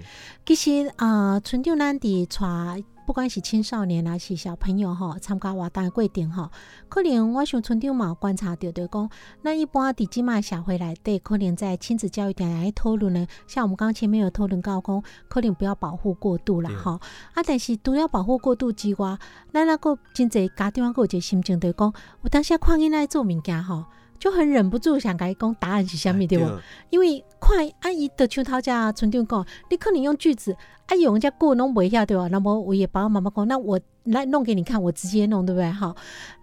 [0.47, 6.51] 其实啊，村长咱伫带不管是青少年还是小朋友吼，参加活动的过程吼，
[6.89, 9.11] 可能我想村长嘛有观察到，就讲，
[9.43, 16.93] 那一般伫即卖社会内底，可能在亲子教育点来讨论呢，像我们刚刚前面有讨论到讲，可能不要保护过度啦对吼。
[17.35, 19.19] 啊，但是除了保护过度之外，
[19.53, 23.85] 咱那个真侪家长个有一个心情，就讲，有当时看囡仔做物件吼，
[24.19, 26.61] 就很忍不住想甲伊讲答案是虾米对无？
[26.91, 32.29] 因为看阿姨的像头家村长讲，你可能用句子啊，用人家过弄不下对吧？
[32.29, 35.71] 那么我也爸爸妈妈讲，那我来弄给你看，我直接弄对不对？
[35.71, 35.95] 好，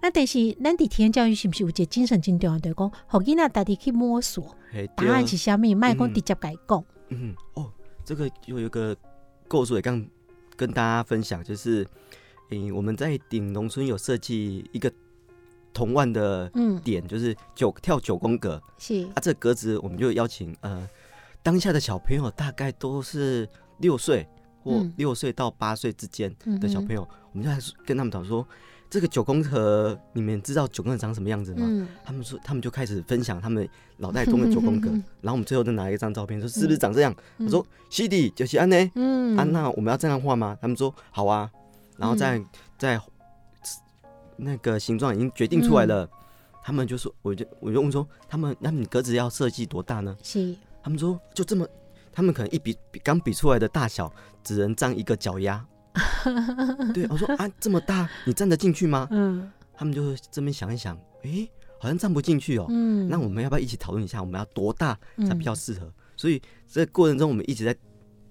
[0.01, 2.59] 那但是咱伫体验教育是不是有一个精神真重要？
[2.59, 6.83] 就是讲，互囡仔家己去摸索嘿答案是虾米，莫讲嗯直接甲伊讲。
[7.09, 7.71] 嗯哦，
[8.05, 8.95] 这个有一个
[9.47, 10.05] 构筑也刚
[10.55, 11.85] 跟大家分享，就是，
[12.49, 14.91] 诶、我们在顶农村有设计一个
[15.73, 18.61] 同万的嗯，点，就是九跳九宫格。
[18.77, 19.03] 是。
[19.13, 20.87] 啊，这格子我们就邀请呃
[21.43, 23.47] 当下的小朋友大概都是
[23.79, 24.27] 六岁
[24.63, 24.93] 或嗯。
[24.97, 28.45] 六岁到八岁之间的小朋友，友，我们就来跟他们讲说，
[28.89, 31.65] 这个九宫格你们知道九宫格长什么样子吗？
[31.67, 34.89] 嗯，他们说，他们就开始分享他们脑袋中的九宫格，
[35.21, 37.15] 然后我们最后再拿一张照片，说是不是长这样？
[37.37, 37.45] 嗯。
[37.45, 40.57] 我说西迪就是安呢，嗯，啊，那我们要这样画吗？
[40.61, 41.49] 他们说好啊，
[41.97, 42.41] 然后再
[42.77, 42.99] 再
[44.43, 46.09] 那个形状已经决定出来嗯了，
[46.63, 50.17] 他们就说，我就我就问说，他们那你格子要设计多大呢？
[50.23, 51.67] 是他们说就这么，
[52.11, 54.11] 他们可能一比比刚比出来的大小
[54.43, 55.63] 只能占一个脚丫。
[56.93, 59.07] 对，我说啊这么大，你站得进去吗？
[59.11, 61.49] 嗯他们就这边想一想，诶，
[61.79, 62.65] 好像站不进去哦。
[62.69, 65.91] 嗯，那我们要不要一起讨论一下，我们要多大才比较嗯适合？
[66.15, 67.75] 所以这个过程中，我们一直在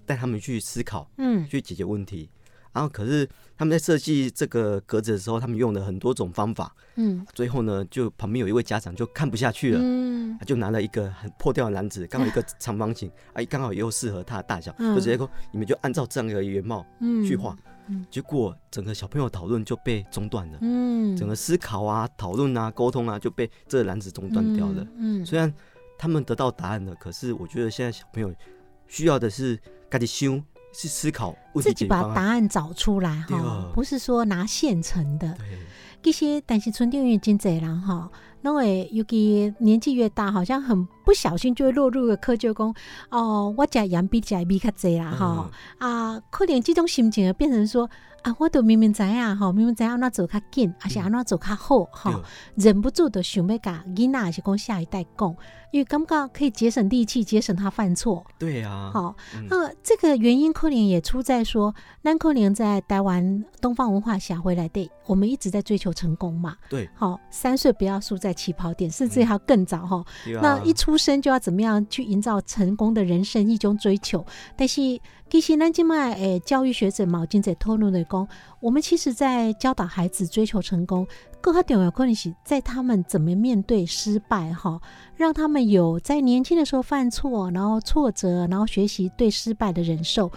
[0.05, 2.29] 带他们去思考，嗯去解决问题
[2.73, 9.79] 然后可是他们在设计这个格子的时候，他们用了很多种方法，嗯最后呢，就旁边有一位家长就看不下去了。
[9.81, 17.55] 嗯他就拿了一个很破掉的篮子，刚好一个长方形，哎，刚好又适合他的大小，嗯就直接说你们就按照这样的原貌嗯去画。
[17.87, 24.87] 嗯结果整个小朋友讨论就被中断了，嗯整个思考啊、讨论啊、沟通啊就被这个篮子中断掉了。
[24.95, 25.53] 嗯，虽然
[25.97, 28.33] 他们得到答案了，可是我觉得现在小朋友
[28.87, 30.41] 需要的是赶紧修，
[30.73, 32.01] 是思考问自己把。
[32.13, 35.33] 答案找出来哈不是说拿现成的。
[36.01, 38.09] 对，其实，但是村店员真侪人哈，
[38.41, 42.75] 那会尤其年纪越大，好像很不小心就会落入个窠臼讲
[43.09, 47.87] 哦，我食盐比食米较侪啦哈、啊，可能这种心情会变成说
[48.23, 52.11] 啊，我都明明知影吼，明明知影安怎做较紧，还是安怎做较好哈、
[52.55, 52.65] 对。
[52.65, 55.35] 忍不住的想要甲囡仔还是讲下一代讲，
[55.71, 58.25] 因为感觉可以节省力气，节省他犯错。
[58.37, 59.47] 对啊，好、嗯。
[59.49, 66.55] 那这个原因可能也出在说，南可能在台湾东方文化下回来的，我们一直在追求成功嘛。
[66.69, 70.05] 对，好、三岁不要输在起跑点，甚至还要更早哈、
[70.41, 74.81] 那一出生就要怎么样去营造成功的人生一种追求，但是
[75.29, 78.27] 其实南京麦诶教育学者毛金在透露的讲，
[78.59, 81.07] 我们其实在教导孩子追求成功，
[81.41, 84.79] 更加重要可能是在他们怎么面对失败哈，
[85.15, 90.31] 让他们有在年轻的时候犯错，然后挫折，然后学习对失败的忍受。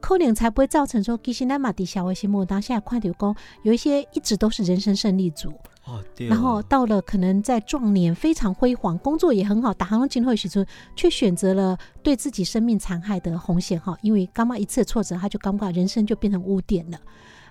[0.00, 5.50] 可能才不会造成说，其实咱马底小微心目当现在快点工有一些一直都是人生胜利组，
[5.84, 16.98] 哦，对啊，然后到了可能在壮年非常辉煌，工作也很好，打行情后时阵，却选择了对自己生命残害的红线哈，因为刚刚一次挫折，他就感觉人生就变成污点了。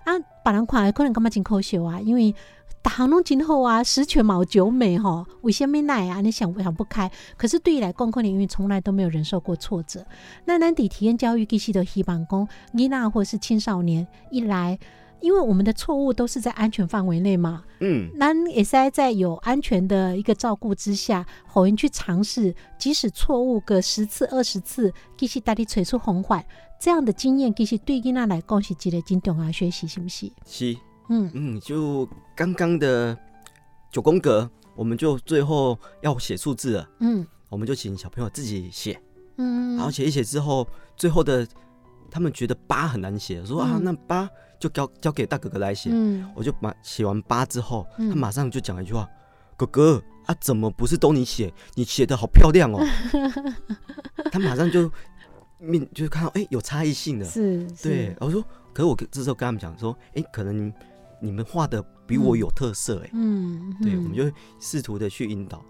[0.03, 0.11] 啊，
[0.43, 2.35] 把人看可能感觉真可惜啊，因为
[2.81, 6.21] 打航拢今后啊，十全毛九美哈，为什么奈啊？
[6.21, 7.09] 你想想不开。
[7.37, 10.05] 可是对于来讲，可能因为从来都没有忍受过挫折。
[10.45, 14.79] 那咱底体验教育其实的希望讲，囡仔或是青少年一来。
[15.21, 26.43] 因为我们的错误都是在安全范围内嘛，嗯，咱也是在有安全的一个照顾之下，好人去尝试，即使错误个十次、二十次，其实带你锤出红环，
[26.79, 30.31] 这样的经验，其实对囡仔来讲是一个真重要的学习，是不是？
[30.43, 30.75] 是，
[31.11, 31.29] 嗯。
[31.35, 33.15] 嗯，就刚刚的
[33.91, 37.27] 九宫格，我们就最后要写数字了，嗯。
[37.49, 38.97] 我们就请小朋友自己写，
[39.35, 41.45] 嗯，然后写一写之后，最后的
[42.09, 43.83] 他们觉得八很难写，说啊，嗯。
[43.83, 45.89] 那八就交交给大哥哥来写。
[45.91, 46.25] 嗯。
[46.33, 48.09] 我就把写完八之后，嗯。
[48.09, 49.05] 他马上就讲一句话
[49.57, 51.53] ：“哥哥啊，怎么不是都你写？
[51.75, 52.79] 你写的好漂亮哦。
[54.31, 54.89] ”他马上就
[55.59, 57.89] 面就看到哎、有差异性的，是，是。
[57.89, 58.41] 对，，我说，
[58.73, 60.71] 可是我这时候跟他们讲说，哎、可能
[61.21, 65.63] 你你们画的比我有特色、哎、嗯，对，嗯我们就会试图的去引导，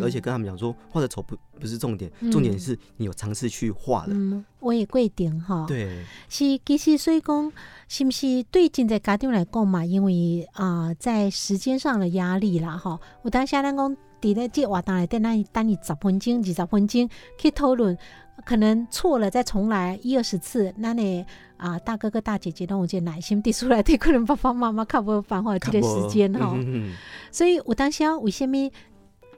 [0.00, 2.30] 而且跟他们讲说，画的丑不不是重点，嗯。
[2.30, 5.66] 重点是你有尝试去画了，嗯，我也贵点哈，。
[5.66, 7.52] 对，是，其实所以讲，
[7.88, 9.84] 是不是对现在家长来讲嘛？
[9.84, 17.98] 因为啊、在时间上的压力啦，哈，我当下咱讲伫咧这活动内底，咱等你十分钟、二十分钟去讨论，
[18.44, 21.24] 可能错了再重来一二十次，那你
[21.56, 26.52] 啊大哥哥大姐姐让我就耐心地出来对， 可能爸爸妈妈较无办法这个时间哈。
[26.54, 26.94] 嗯嗯嗯
[27.30, 28.56] 所以我当时为什么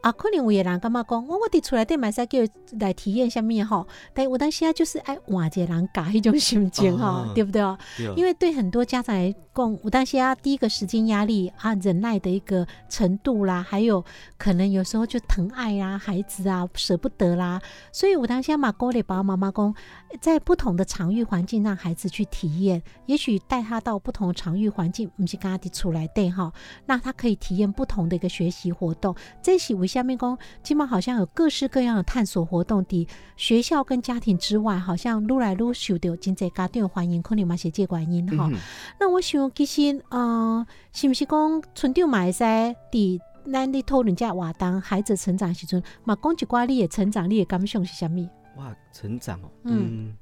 [0.02, 0.12] 啊？
[0.12, 2.38] 可能有的人感觉讲，我我伫厝内底嘛使叫
[2.78, 7.62] 来体验什么吼，但有当时啊，就是爱换一个人教迄种心情吼，哦对不对？
[7.96, 14.04] 对因为对很多家长来讲，有当时啊，第一个时间压力啊，忍耐的一个程度啦，还有
[14.38, 17.60] 可能有时候就疼爱啦、孩子啊舍不得啦，
[17.92, 19.74] 所以我当下嘛，鼓励爸爸妈妈讲，
[20.20, 26.52] 在不同的场域环境让孩子去体验，也许带他到不同的场域环境，不是跟他的出来对哈，
[26.86, 29.14] 那他可以体验不同的一个学习活动。
[29.42, 38.48] 这是为下面讲，今嘛好像有各式各样的探索活动的学校跟家庭之外，好像愈来愈受到真侪家长的欢迎，可能嘛是这个原因哈。
[38.52, 38.58] 嗯
[38.98, 43.20] 那我想其实，呃，是不是讲村长嘛会使伫
[43.52, 48.28] 咱咧讨论家活动孩子成长的时阵，嘛讲一寡你的成长，你的感想是啥物？
[48.56, 50.16] 哇，成长哦，嗯嗯，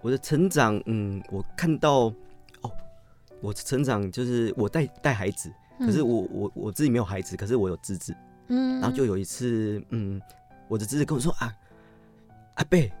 [0.00, 2.12] 我的成长，嗯，我看到
[2.62, 2.70] 哦，
[3.42, 8.14] 我的成长就是我带带孩子，可是我我我自己没有孩子，可是我有侄子，
[8.48, 10.20] 嗯，然后就有一次，嗯，
[10.68, 11.52] 我的侄子跟我说啊，
[12.54, 12.92] 阿贝，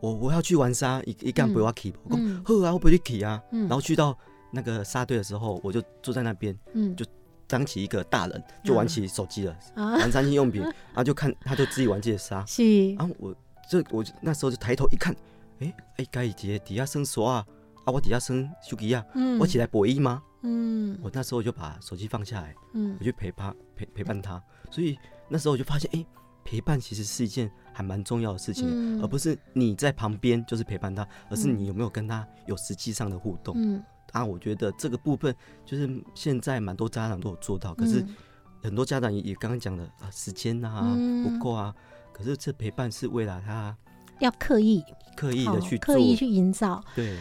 [0.00, 3.62] 我我要去玩沙，一一干不要 keep，我嗯讲好啊，我不去 keep 啊，嗯。
[3.62, 4.16] 然后去到
[4.50, 7.04] 那个沙堆的时候，我就坐在那边，嗯就
[7.46, 12.94] 当起一个大人，就玩起手机了，啊，玩三 星用品，然后就看他就自己玩自己的沙，是。
[12.94, 13.34] 然后我
[13.68, 15.14] 这我就那时候就抬头一看，
[15.60, 17.46] 哎哎，该姐底下生刷啊，
[17.84, 20.22] 啊我底下生手机啊，嗯我起来博弈吗？
[20.42, 20.98] 嗯。
[21.02, 22.96] 我那时候就把手机放下来，嗯。
[22.98, 26.04] 我去陪他陪陪伴他，所以那时候我就发现，哎、
[26.44, 29.02] 陪伴其实是一件还蛮重要的事情，嗯。
[29.02, 33.54] 而不是你在旁边就是陪伴他，而是嗯你有没有跟他有实际上的互动。
[33.56, 33.82] 嗯。
[34.12, 35.34] 啊，我觉得这个部分
[35.64, 38.16] 就是现在蛮多家长都有做到，可是嗯
[38.62, 41.24] 很多家长也也刚刚讲的啊，时间啊、嗯。
[41.24, 41.74] 不够啊，
[42.12, 43.74] 可是这陪伴是为了他
[44.20, 44.84] 要刻意，
[45.16, 46.84] 刻意的哦去做，刻意去营造。
[46.94, 47.18] 对，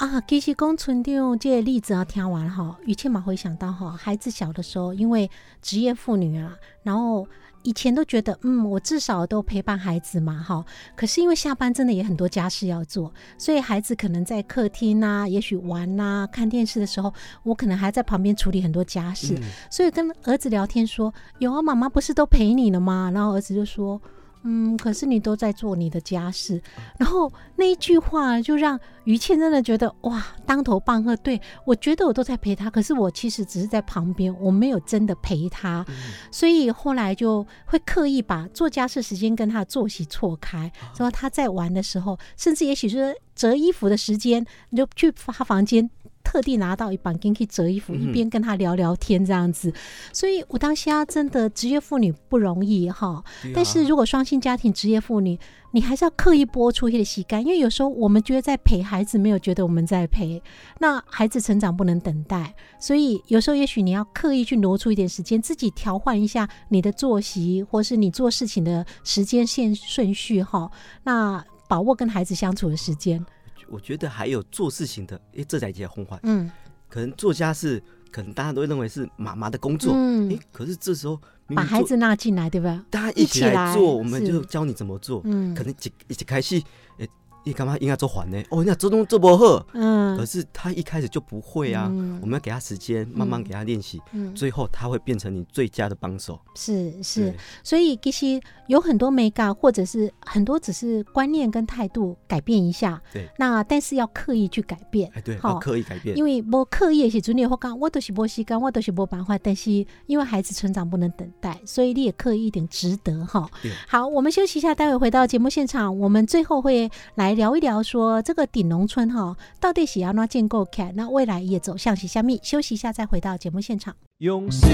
[0.00, 5.30] 啊，其实公村长这个例子啊，听完哈，于倩马回想到哈，孩子小的时候，因为
[5.60, 7.28] 职业妇女啊，然后
[7.64, 10.64] 以前都觉得，嗯，我至少都陪伴孩子嘛，哈。
[10.96, 23.10] 可是因为下班真的也很多家事要做，所以孩子可能在客厅啊，也许玩呐、看电视的时候，我可能还在旁边处理很多家事，嗯所以跟儿子聊天说，有啊，妈妈不是都陪你了吗？
[23.12, 24.00] 然后儿子就说。
[24.42, 26.60] 嗯，可是你都在做你的家事，
[26.98, 31.14] 然后那一句话就让于倩真的觉得哇，当头棒喝。
[31.16, 35.84] 对我觉得我都在陪他，可是我其实只是在旁边，我没有真的陪他，
[36.30, 40.72] 所以后来就会刻意把做家事时间跟他的作息错开。
[40.96, 45.90] 然后他在玩的时候，甚至也许是折衣服的时间，你就去他房间。
[46.22, 49.72] 特地拿到一板巾去折衣服，嗯一边跟他聊聊天这样子，
[50.12, 53.22] 所以我当下真的职业妇女不容易哈。
[53.54, 55.38] 但是如果双性家庭职业妇女，
[55.72, 60.42] 你还是要刻意播出一些时间，因为有时候我们觉得在陪孩子，没有觉得我们在陪。
[60.78, 70.70] 那孩子成长不能等待，所以有时候也许你要刻意去挪出一点时间，自己调换一下你的作息，或是你做事情的时间线顺序哈。
[71.04, 73.24] 那把握跟孩子相处的时间，
[73.70, 76.18] 我觉得还有做事情的，诶，这才叫红环。
[76.24, 76.50] 嗯
[76.88, 81.16] 可能作家是，可能大家都会认为是妈妈的工作，嗯诶，，可是这时候
[81.54, 82.84] 把孩子纳进来，对吧？
[82.90, 85.20] 大家一起来做，我们就教你怎么做。
[85.24, 86.60] 嗯，可能一一开始，
[86.98, 87.08] 诶，
[87.44, 88.42] 你干嘛应该做还呢？
[88.50, 91.88] 哦，你做东做不好，嗯，可是他一开始就不会啊。
[91.90, 96.38] 嗯我们要给他时间，慢慢给他练习，嗯最后他会变成你最佳的帮手。
[96.54, 97.34] 是是，
[97.64, 103.00] 所以其实有很多美感，或者是很多只是观念跟态度改变一下。
[103.12, 105.10] 对，那但是要刻意去改变。
[105.14, 106.16] 哎，对，好要刻意改变。
[106.16, 109.38] 因为无刻意的时阵，你会讲我都是无时间，我都是无办法。
[109.38, 109.70] 但是
[110.06, 113.72] 因为孩子成长不能等待，所以你也刻意一点值得哈对。
[113.88, 122.38] 好，我们休息一下，待会回到节目现场，我们最后会来聊一聊说这个顶农村哈到底是要哪建构起来，那未来也走向是虾米？
[122.42, 123.96] 休息一下再回到节目现场。
[124.18, 124.68] 用心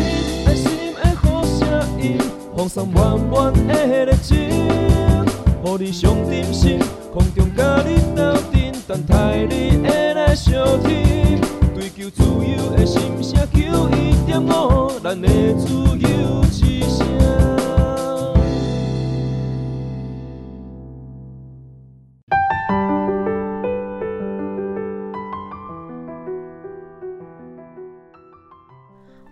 [0.44, 2.18] 爱心的好声音，
[2.56, 6.80] 放送满满的热情，予你上点心，
[7.12, 10.34] 空中甲你斗阵，等待你的。
[10.34, 10.54] 心
[13.22, 17.65] 声，求一点五，咱的自由之声。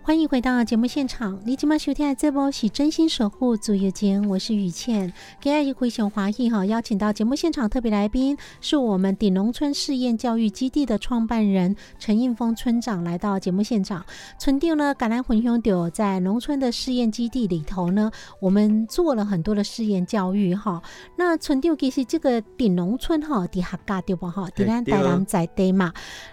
[0.05, 5.11] 欢迎回到节目现场，你今晚收听的这波是真心守护主页间，我是雨倩。
[5.41, 14.05] 今日回熊华裔哈，邀请到节目现场特别来宾是我们顶农村试验教育基地的创办人陈应峰村长来到节目现场。
[14.37, 20.83] 村长呢，橄榄混兄弟在农村的试验基地里头呢，我们做了很多的试验教育哈。
[21.15, 24.47] 那村长其实这个顶农村哈，底下嘎对不哈？
[24.51, 25.91] 底咱对啊台南在地嘛。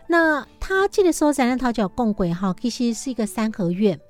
[0.09, 4.01] 那他这个时候在咱头角共轨哈，其实是一个三合院。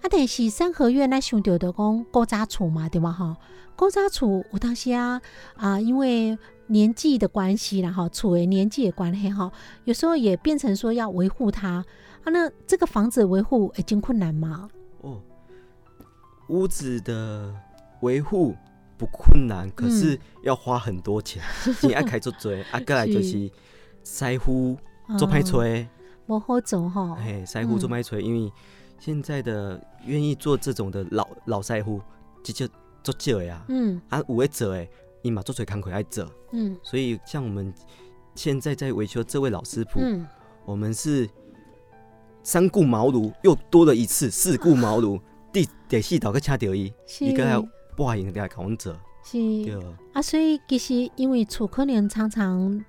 [0.00, 3.10] 啊，但是三合院咱想到的讲古早厝嘛，对吧？
[3.10, 3.36] 哈，
[3.76, 5.20] 古早厝有当时啊
[5.56, 6.38] 啊，因为
[6.68, 9.50] 年纪的关系啦，哈，厝的年纪的关系哈，
[9.84, 11.84] 有时候也变成说要维护它啊。
[12.26, 14.68] 那这个房子维护已经困难吗？
[15.00, 15.20] 哦，
[16.48, 17.52] 屋子的
[18.02, 18.54] 维护
[18.96, 21.42] 不困难，可是要花很多钱，
[21.82, 23.50] 你爱开做嘴，啊， 过来就是
[24.04, 24.76] 师傅
[25.18, 25.88] 做派吹，
[26.24, 27.16] 不好走哈。
[27.16, 28.52] 嘿，师傅做派吹，因为
[28.98, 32.00] 现在的愿意做这种的老老师傅，
[32.42, 32.68] 直接
[33.02, 34.00] 做少的呀，嗯。
[34.08, 34.86] 啊，有的做的，
[35.22, 36.76] 伊嘛做嘴工课爱做，嗯。
[36.82, 37.72] 所以像我们
[38.34, 40.26] 现在在维修这位老师傅，嗯，
[40.64, 41.28] 我们是
[42.42, 45.20] 三顾茅庐，又多了一次四顾茅庐，
[45.52, 47.24] 第第四道个请到伊，是。
[47.24, 48.92] 伊个还不好用来甲阮做，
[49.24, 49.38] 是。
[49.64, 49.74] 对。
[50.12, 52.84] 啊，所以其实因为厝可能常常，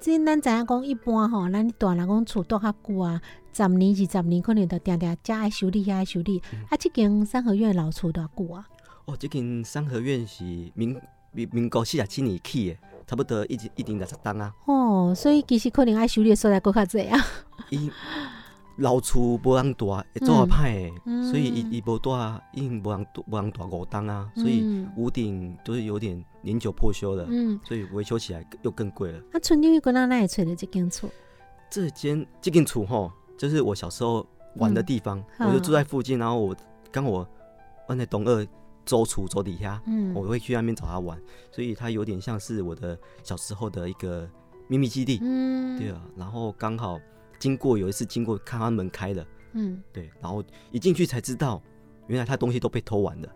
[0.00, 3.20] 即咱知影讲一般吼，咱大人讲厝住较久啊，
[3.52, 6.42] 十年二十年可能就定定遮爱修理遐爱修理。
[6.70, 8.68] 啊，即间三合院的老厝多久啊？
[9.04, 10.44] 哦，即间三合院是
[10.74, 10.96] 民
[11.32, 12.76] 民民国四十七年起的，
[13.06, 14.54] 差不多一一定六十栋啊。
[14.66, 17.18] 哦，所以其实可能爱修理的所在搁较济啊。
[17.70, 17.90] 伊
[18.78, 22.10] 老厝无人住，会做啊歹的，嗯所以伊伊无住，
[22.52, 29.18] 已经无人无人住五栋啊，所以嗯屋顶都是有点年久破修了，嗯，所以维修起来又更贵了。
[29.32, 31.10] 啊，村里个人哪会找到这间厝？
[31.70, 33.12] 这间这间厝吼，
[33.42, 34.24] 就是我小时候
[34.54, 36.54] 玩的地方，嗯我就住在附近，然后我
[36.92, 37.28] 刚我
[37.88, 38.46] 我在东二
[38.86, 41.20] 周厨走底下，嗯，我会去那边找他玩，
[41.50, 44.30] 所以他有点像是我的小时候的一个
[44.68, 46.00] 秘密基地，嗯，对啊。
[46.16, 47.00] 然后刚好
[47.40, 50.40] 经过有一次经过看他门开了，嗯，对，然后
[50.70, 51.60] 一进去才知道，
[52.06, 53.28] 原来他东西都被偷完了。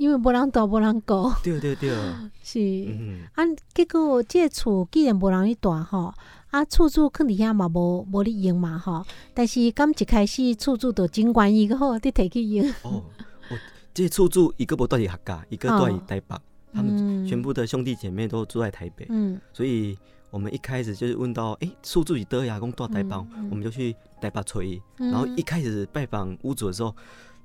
[0.00, 1.90] 因为无人住无人顾，对对对，
[2.42, 2.58] 是。
[2.58, 6.12] 嗯，啊，结果这个厝既然无人去住吼，
[6.54, 12.64] 啊，厝主囥伫遐嘛无无咧用嘛吼，但是刚一开始厝主就真愿意个吼，你摕去用。
[12.82, 13.02] 哦，
[13.50, 13.58] 我
[13.92, 16.36] 这厝租一个不住在客家，一个住在台北，
[16.72, 17.26] 他们嗯。
[17.26, 19.40] 全部的兄弟姐妹都住在台北，嗯。
[19.52, 19.98] 所以
[20.30, 23.48] 我们一开始就是问到，哎、出租是德牙公到台北，嗯嗯。
[23.50, 24.80] 我们就去台北吹。
[24.98, 25.10] 嗯。
[25.10, 26.94] 然后一开始拜访屋主的时候，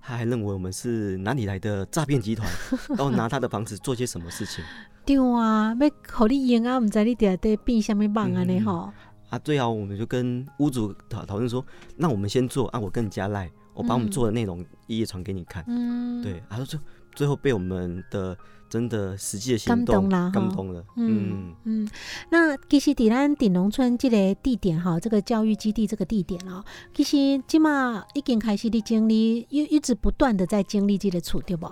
[0.02, 2.48] 他还认为我们是哪里来的诈骗集团，
[2.90, 4.64] 然后拿他的房子做些什么事情
[5.06, 8.92] 对啊，要互你用啊，毋知你伫底变什么网安尼嗯吼。
[9.30, 9.40] 啊。
[9.44, 15.64] 最好我们就跟屋主讨讨论说，那我们先做啊，我跟你加赖，我把我们嗯做的内容一一传给你看。
[15.68, 16.78] 嗯，对，然后就
[17.16, 18.38] 最后被我们的
[18.70, 20.86] 真的实际的行感动动啦吼感动了。
[20.96, 21.90] 嗯嗯嗯，
[22.30, 26.64] 那其实伫咱顶农村这个地点哈，这个教育基地这个地点哦，
[26.94, 31.68] 其实即马已经开始的经历，一一直不断的在经历这个处，对不？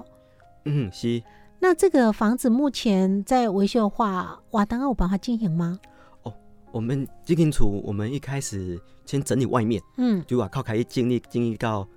[0.65, 1.21] 嗯，是。
[1.59, 5.79] 那这个房子目前在维修的话，瓦当有办法进行吗？
[6.23, 6.33] 哦
[6.71, 11.87] 我们这间厝，我们一开始先整理外面，嗯就瓦靠开始经历经历到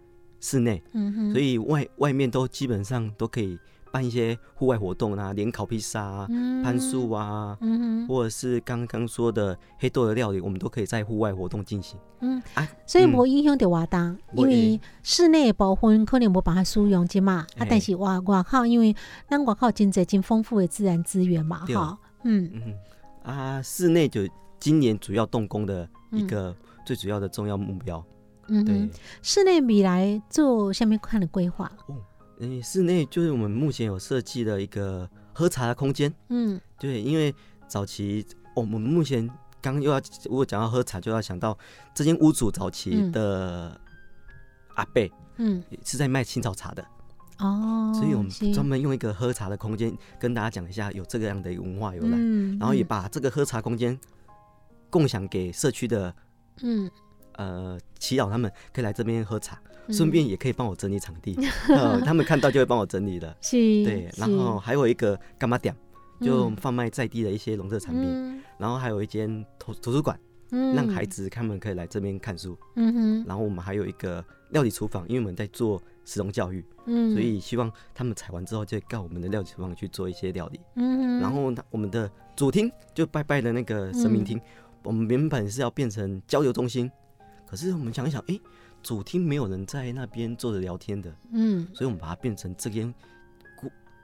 [0.41, 3.59] 室内，嗯哼，所以外外面都基本上都可以
[3.91, 6.63] 办一些户外活动啊，连烤披萨啊、嗯。
[6.63, 8.09] 攀树啊，嗯哼。
[8.09, 11.99] 或者是刚刚说的黑豆的料理，我们都可以在户外活动进行。
[12.21, 12.43] 嗯。
[12.55, 13.13] 啊，所以嗯。
[13.13, 18.95] 无影响到瓦当，因无为室内的部分可能无办法使用即嘛，啊，但是外外口因为
[19.29, 21.75] 咱外口真侪真丰富的自然资源嘛，对。
[21.75, 22.51] 哈，嗯。
[22.55, 22.75] 嗯。
[23.23, 24.23] 啊，室内就
[24.59, 26.27] 今年主要动工的一嗯。
[26.27, 28.03] 个最主要的重要目标。
[28.49, 28.65] 嗯哼。
[28.65, 28.91] 对，，
[29.23, 31.71] 室内未来做下面看的规划，
[32.41, 36.13] 嗯，室内就是我们目前有设计的一个喝茶的空间。
[36.29, 36.61] 嗯。
[36.79, 37.35] 对，因为
[37.69, 39.31] 早期、哦我们目前
[39.61, 41.57] 刚又要如果讲到喝茶，就要想到
[41.95, 43.13] 这间屋主早期嗯。
[43.13, 43.81] 的
[44.75, 46.85] 阿贝嗯，是在卖青草茶的，
[47.39, 53.99] 哦，所以我们专门用一个喝茶的空间跟大家讲一下有这个样的一个文化由来，嗯然后也把这个喝茶空间
[54.89, 56.15] 共享给社区的
[56.63, 56.91] 嗯，
[57.37, 61.37] 呃祈祷他们可以来这边喝茶，嗯顺便也可以帮我整理场地，
[61.69, 63.35] 呃，他们看到就会帮我整理的。
[63.41, 65.75] 是，对，然后还有一个干妈店，
[66.21, 66.57] 就嗯。
[66.57, 68.43] 贩卖在地的一些农特产品，嗯。
[68.59, 70.19] 然后还有一间图图书馆，
[70.51, 70.75] 嗯。
[70.75, 72.59] 让孩，子他们可以来这边看书。
[72.77, 80.61] 嗯哼，然后我们还有一个料理厨房，因为我们在做食农教育，嗯，所以希望他们采完之后就到我们的料理厨房去做一些料理。
[80.77, 84.43] 嗯哼，然后，我们的主厅就拜拜的那个神明厅，嗯。
[84.83, 86.91] 我们原本是要变成交流中心，
[87.47, 88.41] 可是我们想一想，哎，
[88.83, 91.67] 主厅没有人在那边坐着聊天的，嗯。
[91.75, 92.93] 所以我们把它变成这间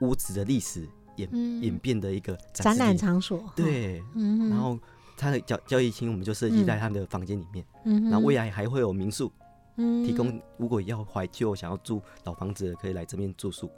[0.01, 1.63] 屋屋子的历史演、嗯。
[1.63, 4.03] 演变的一个展览场所，哈，对。
[4.15, 4.79] 嗯，然后
[5.17, 7.65] 它的交交易厅，我们就设计在他的房间里面。
[7.85, 9.33] 嗯，然后未来还会有民宿
[9.77, 10.05] 嗯。
[10.05, 13.71] 提供，如果要怀旧、想要住老房子的，可以来这边住宿。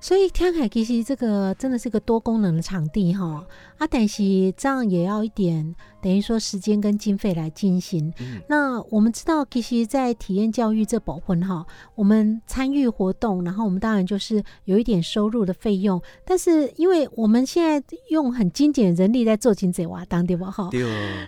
[0.00, 3.46] 所以天海其实这个真的是个多功能的场地哈。
[3.78, 8.12] 啊，但是这样也要一点等于说时间跟经费来进行。
[8.20, 20.50] 嗯，那我们知道，其实，在体验教育这部分哈，我们参与活动，然后我们当然就是有一点收入的费用，但是因为我们现在用很精简人力在做经济瓦当，对吧？
[20.50, 20.68] 哈，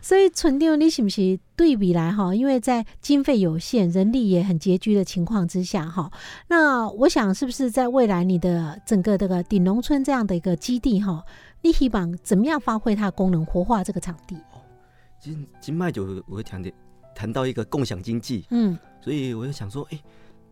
[0.02, 2.34] 所以纯丢你是不是对比来哈？
[2.34, 6.10] 因为在经费有限、人力也很拮据的情况之下哈，
[6.48, 11.24] 那我想是不是在未来你的整个这个顶农村这样的一个基地哈，
[11.62, 14.36] 你希望怎么样发挥它的功能，活化这个场地？
[15.24, 16.70] 今今麦就我会谈的
[17.14, 18.78] 谈到一个共享经济，嗯。
[19.00, 19.98] 所以我就想说，哎、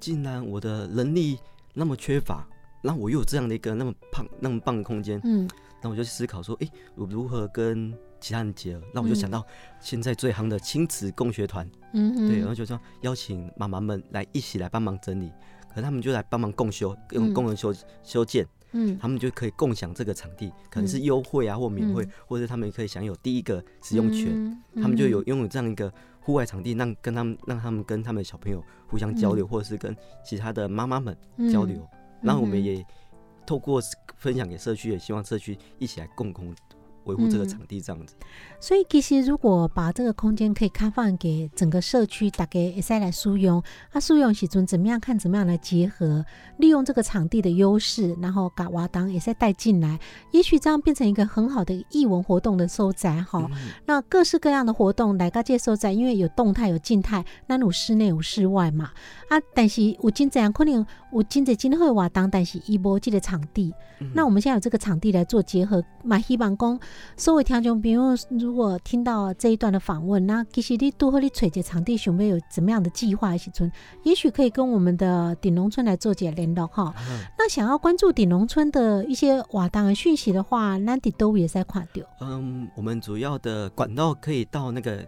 [0.01, 1.39] 既然我的能力
[1.75, 2.49] 那么缺乏，
[2.83, 5.47] 那我又有这样的一个那么胖、那么棒的空间，嗯。
[5.83, 8.83] 那我就思考说，哎、我如何跟其他人结合？
[8.95, 9.45] 那我就想到
[9.79, 15.31] 现在最夯的亲子共学团，嗯，对，然后就说邀请妈妈们来一起来帮忙整理，
[15.68, 17.35] 可是他们就来帮忙共修，用嗯。
[17.35, 18.99] 工人修修建，嗯。
[18.99, 24.29] 他们就可以共享这个场地，可能是优惠啊或免费，嗯或者他们可以享有第一个使用权，
[24.75, 31.16] 嗯他们就有拥有这样一个户外场地，让跟他们让他们跟他们的小朋友互相交流，或者是跟其他的妈妈们
[31.53, 31.89] 交流，
[32.20, 32.87] 然后我们嗯也
[33.45, 33.81] 透过
[34.16, 36.55] 分享给社区，也希望社区一起来共同
[37.05, 38.14] 维护这个嗯场地，这样子。
[38.61, 46.24] 所以其实如果把这个空间可以开放给整个社区，大家也使来使用，啊，使用时阵怎么样看怎么样来结合，
[46.59, 49.98] 利用这个场地的优势，然后把瓦当也再带进来，
[50.30, 53.48] 也许这样变成一个很好的艺文活动的收窄哈。
[53.53, 58.90] 嗯那各式各样的活动来个接收在，因为有动态有静态，那有室内有室外嘛
[59.28, 66.78] 啊，但是有真这样可能有真侪真好的瓦当，但是一波这个场地，嗯那我们现在有这个场地来做结合，嘛希望讲
[67.16, 73.70] 所有听众朋友如果听到这一段的访问，那其实你都和你找一场地想要有怎么样的计划一起存，
[74.03, 76.95] 也许可以跟我们的顶农村来做解联络哈。
[77.38, 82.05] 那想要关注顶农村的一些瓦当的讯息的话，那底都也在看掉。
[82.20, 85.07] 嗯，我们主要的管道可以到那个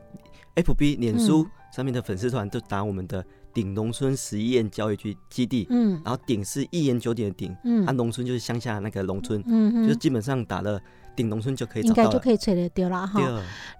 [0.56, 5.66] FB 脸书上面的粉丝团，就打我们的顶农村实验教育局基地。
[5.70, 10.80] 嗯然后顶是一言九鼎的顶，嗯啊，农村就是乡下那个农村，嗯嗯，就是基本上打了
[11.14, 12.18] 顶农村就可以应该就。
[12.24, 13.20] 可以吹得丢了哈。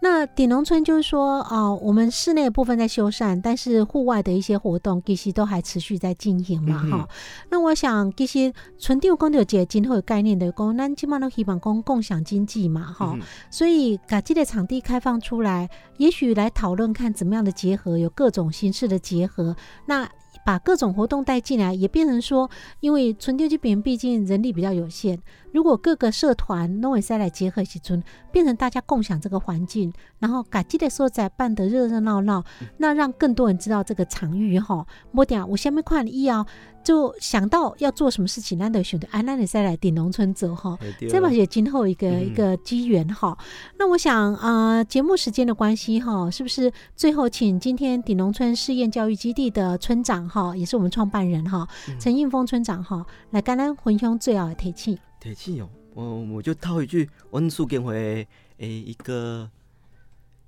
[0.01, 7.09] 那顶农村就是说，哦、我们室内的部分在修缮，但是户外的一些活动其实都还持续在进行嘛，嗯哈、
[7.51, 19.57] 那我想，其实纯定讲到一个今后的概念的讲，咱基本上都希望讲共享经济嘛，哈、嗯所以把这个场地开放出来，也许来讨论看怎么样的结合，有各种形式的结合，
[19.87, 20.07] 那。
[20.45, 25.18] 把各种活动带进来，也变成说，因为纯丢这边毕竟人力比较有限，
[25.55, 28.02] 如果各个社团弄会再来结合一起存，
[28.32, 32.42] 变成大家共享这个环境，然后把这个所在办得热热闹闹，
[32.78, 34.84] 那让更多人知道这个场域哈。
[35.12, 36.44] 莫点我下面看一啊，
[36.82, 40.76] 就想到要做什么事情，咱得选择安那里再来顶农村走哈。
[41.09, 43.38] 这把也今后一个、嗯一个机缘哈。
[43.78, 54.98] 那我想啊、呃节目时间的关系哈，是不是最后请今天顶农村试验教育基地的村长哈，也是我们创办人哈，嗯陈应峰村长哈，来跟咱分享最后的提醒。
[55.24, 59.50] 铁气哦，我我就套一句温素给回诶一个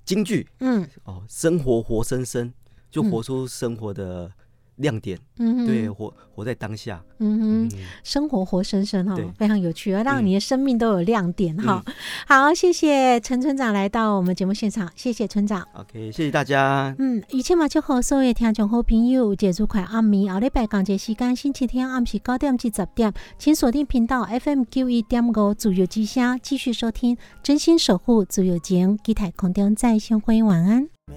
[0.05, 0.87] 京剧嗯。
[1.05, 2.53] 哦，生活活生生，
[2.91, 4.31] 就嗯活出生活的
[4.77, 7.69] 亮点，嗯哼，对，活活在当下，嗯哼。
[7.69, 7.71] 嗯，
[8.05, 11.83] 生活活生生哈对，非常有趣，要让嗯你的生命都有亮点哈。
[12.27, 15.67] 好，谢谢陈村长来到我们节目现场，谢谢村长。
[15.75, 30.89] OK，谢谢大家，嗯，以前嘛，祝福所有的听众好朋友节日快暗暝，后礼拜港节时间星期天暗时九点至十点，请锁定频道 FM 九一点五自由之声，继续收听真心守护自由节，基台空中再相会，晚安。
[31.07, 31.15] 每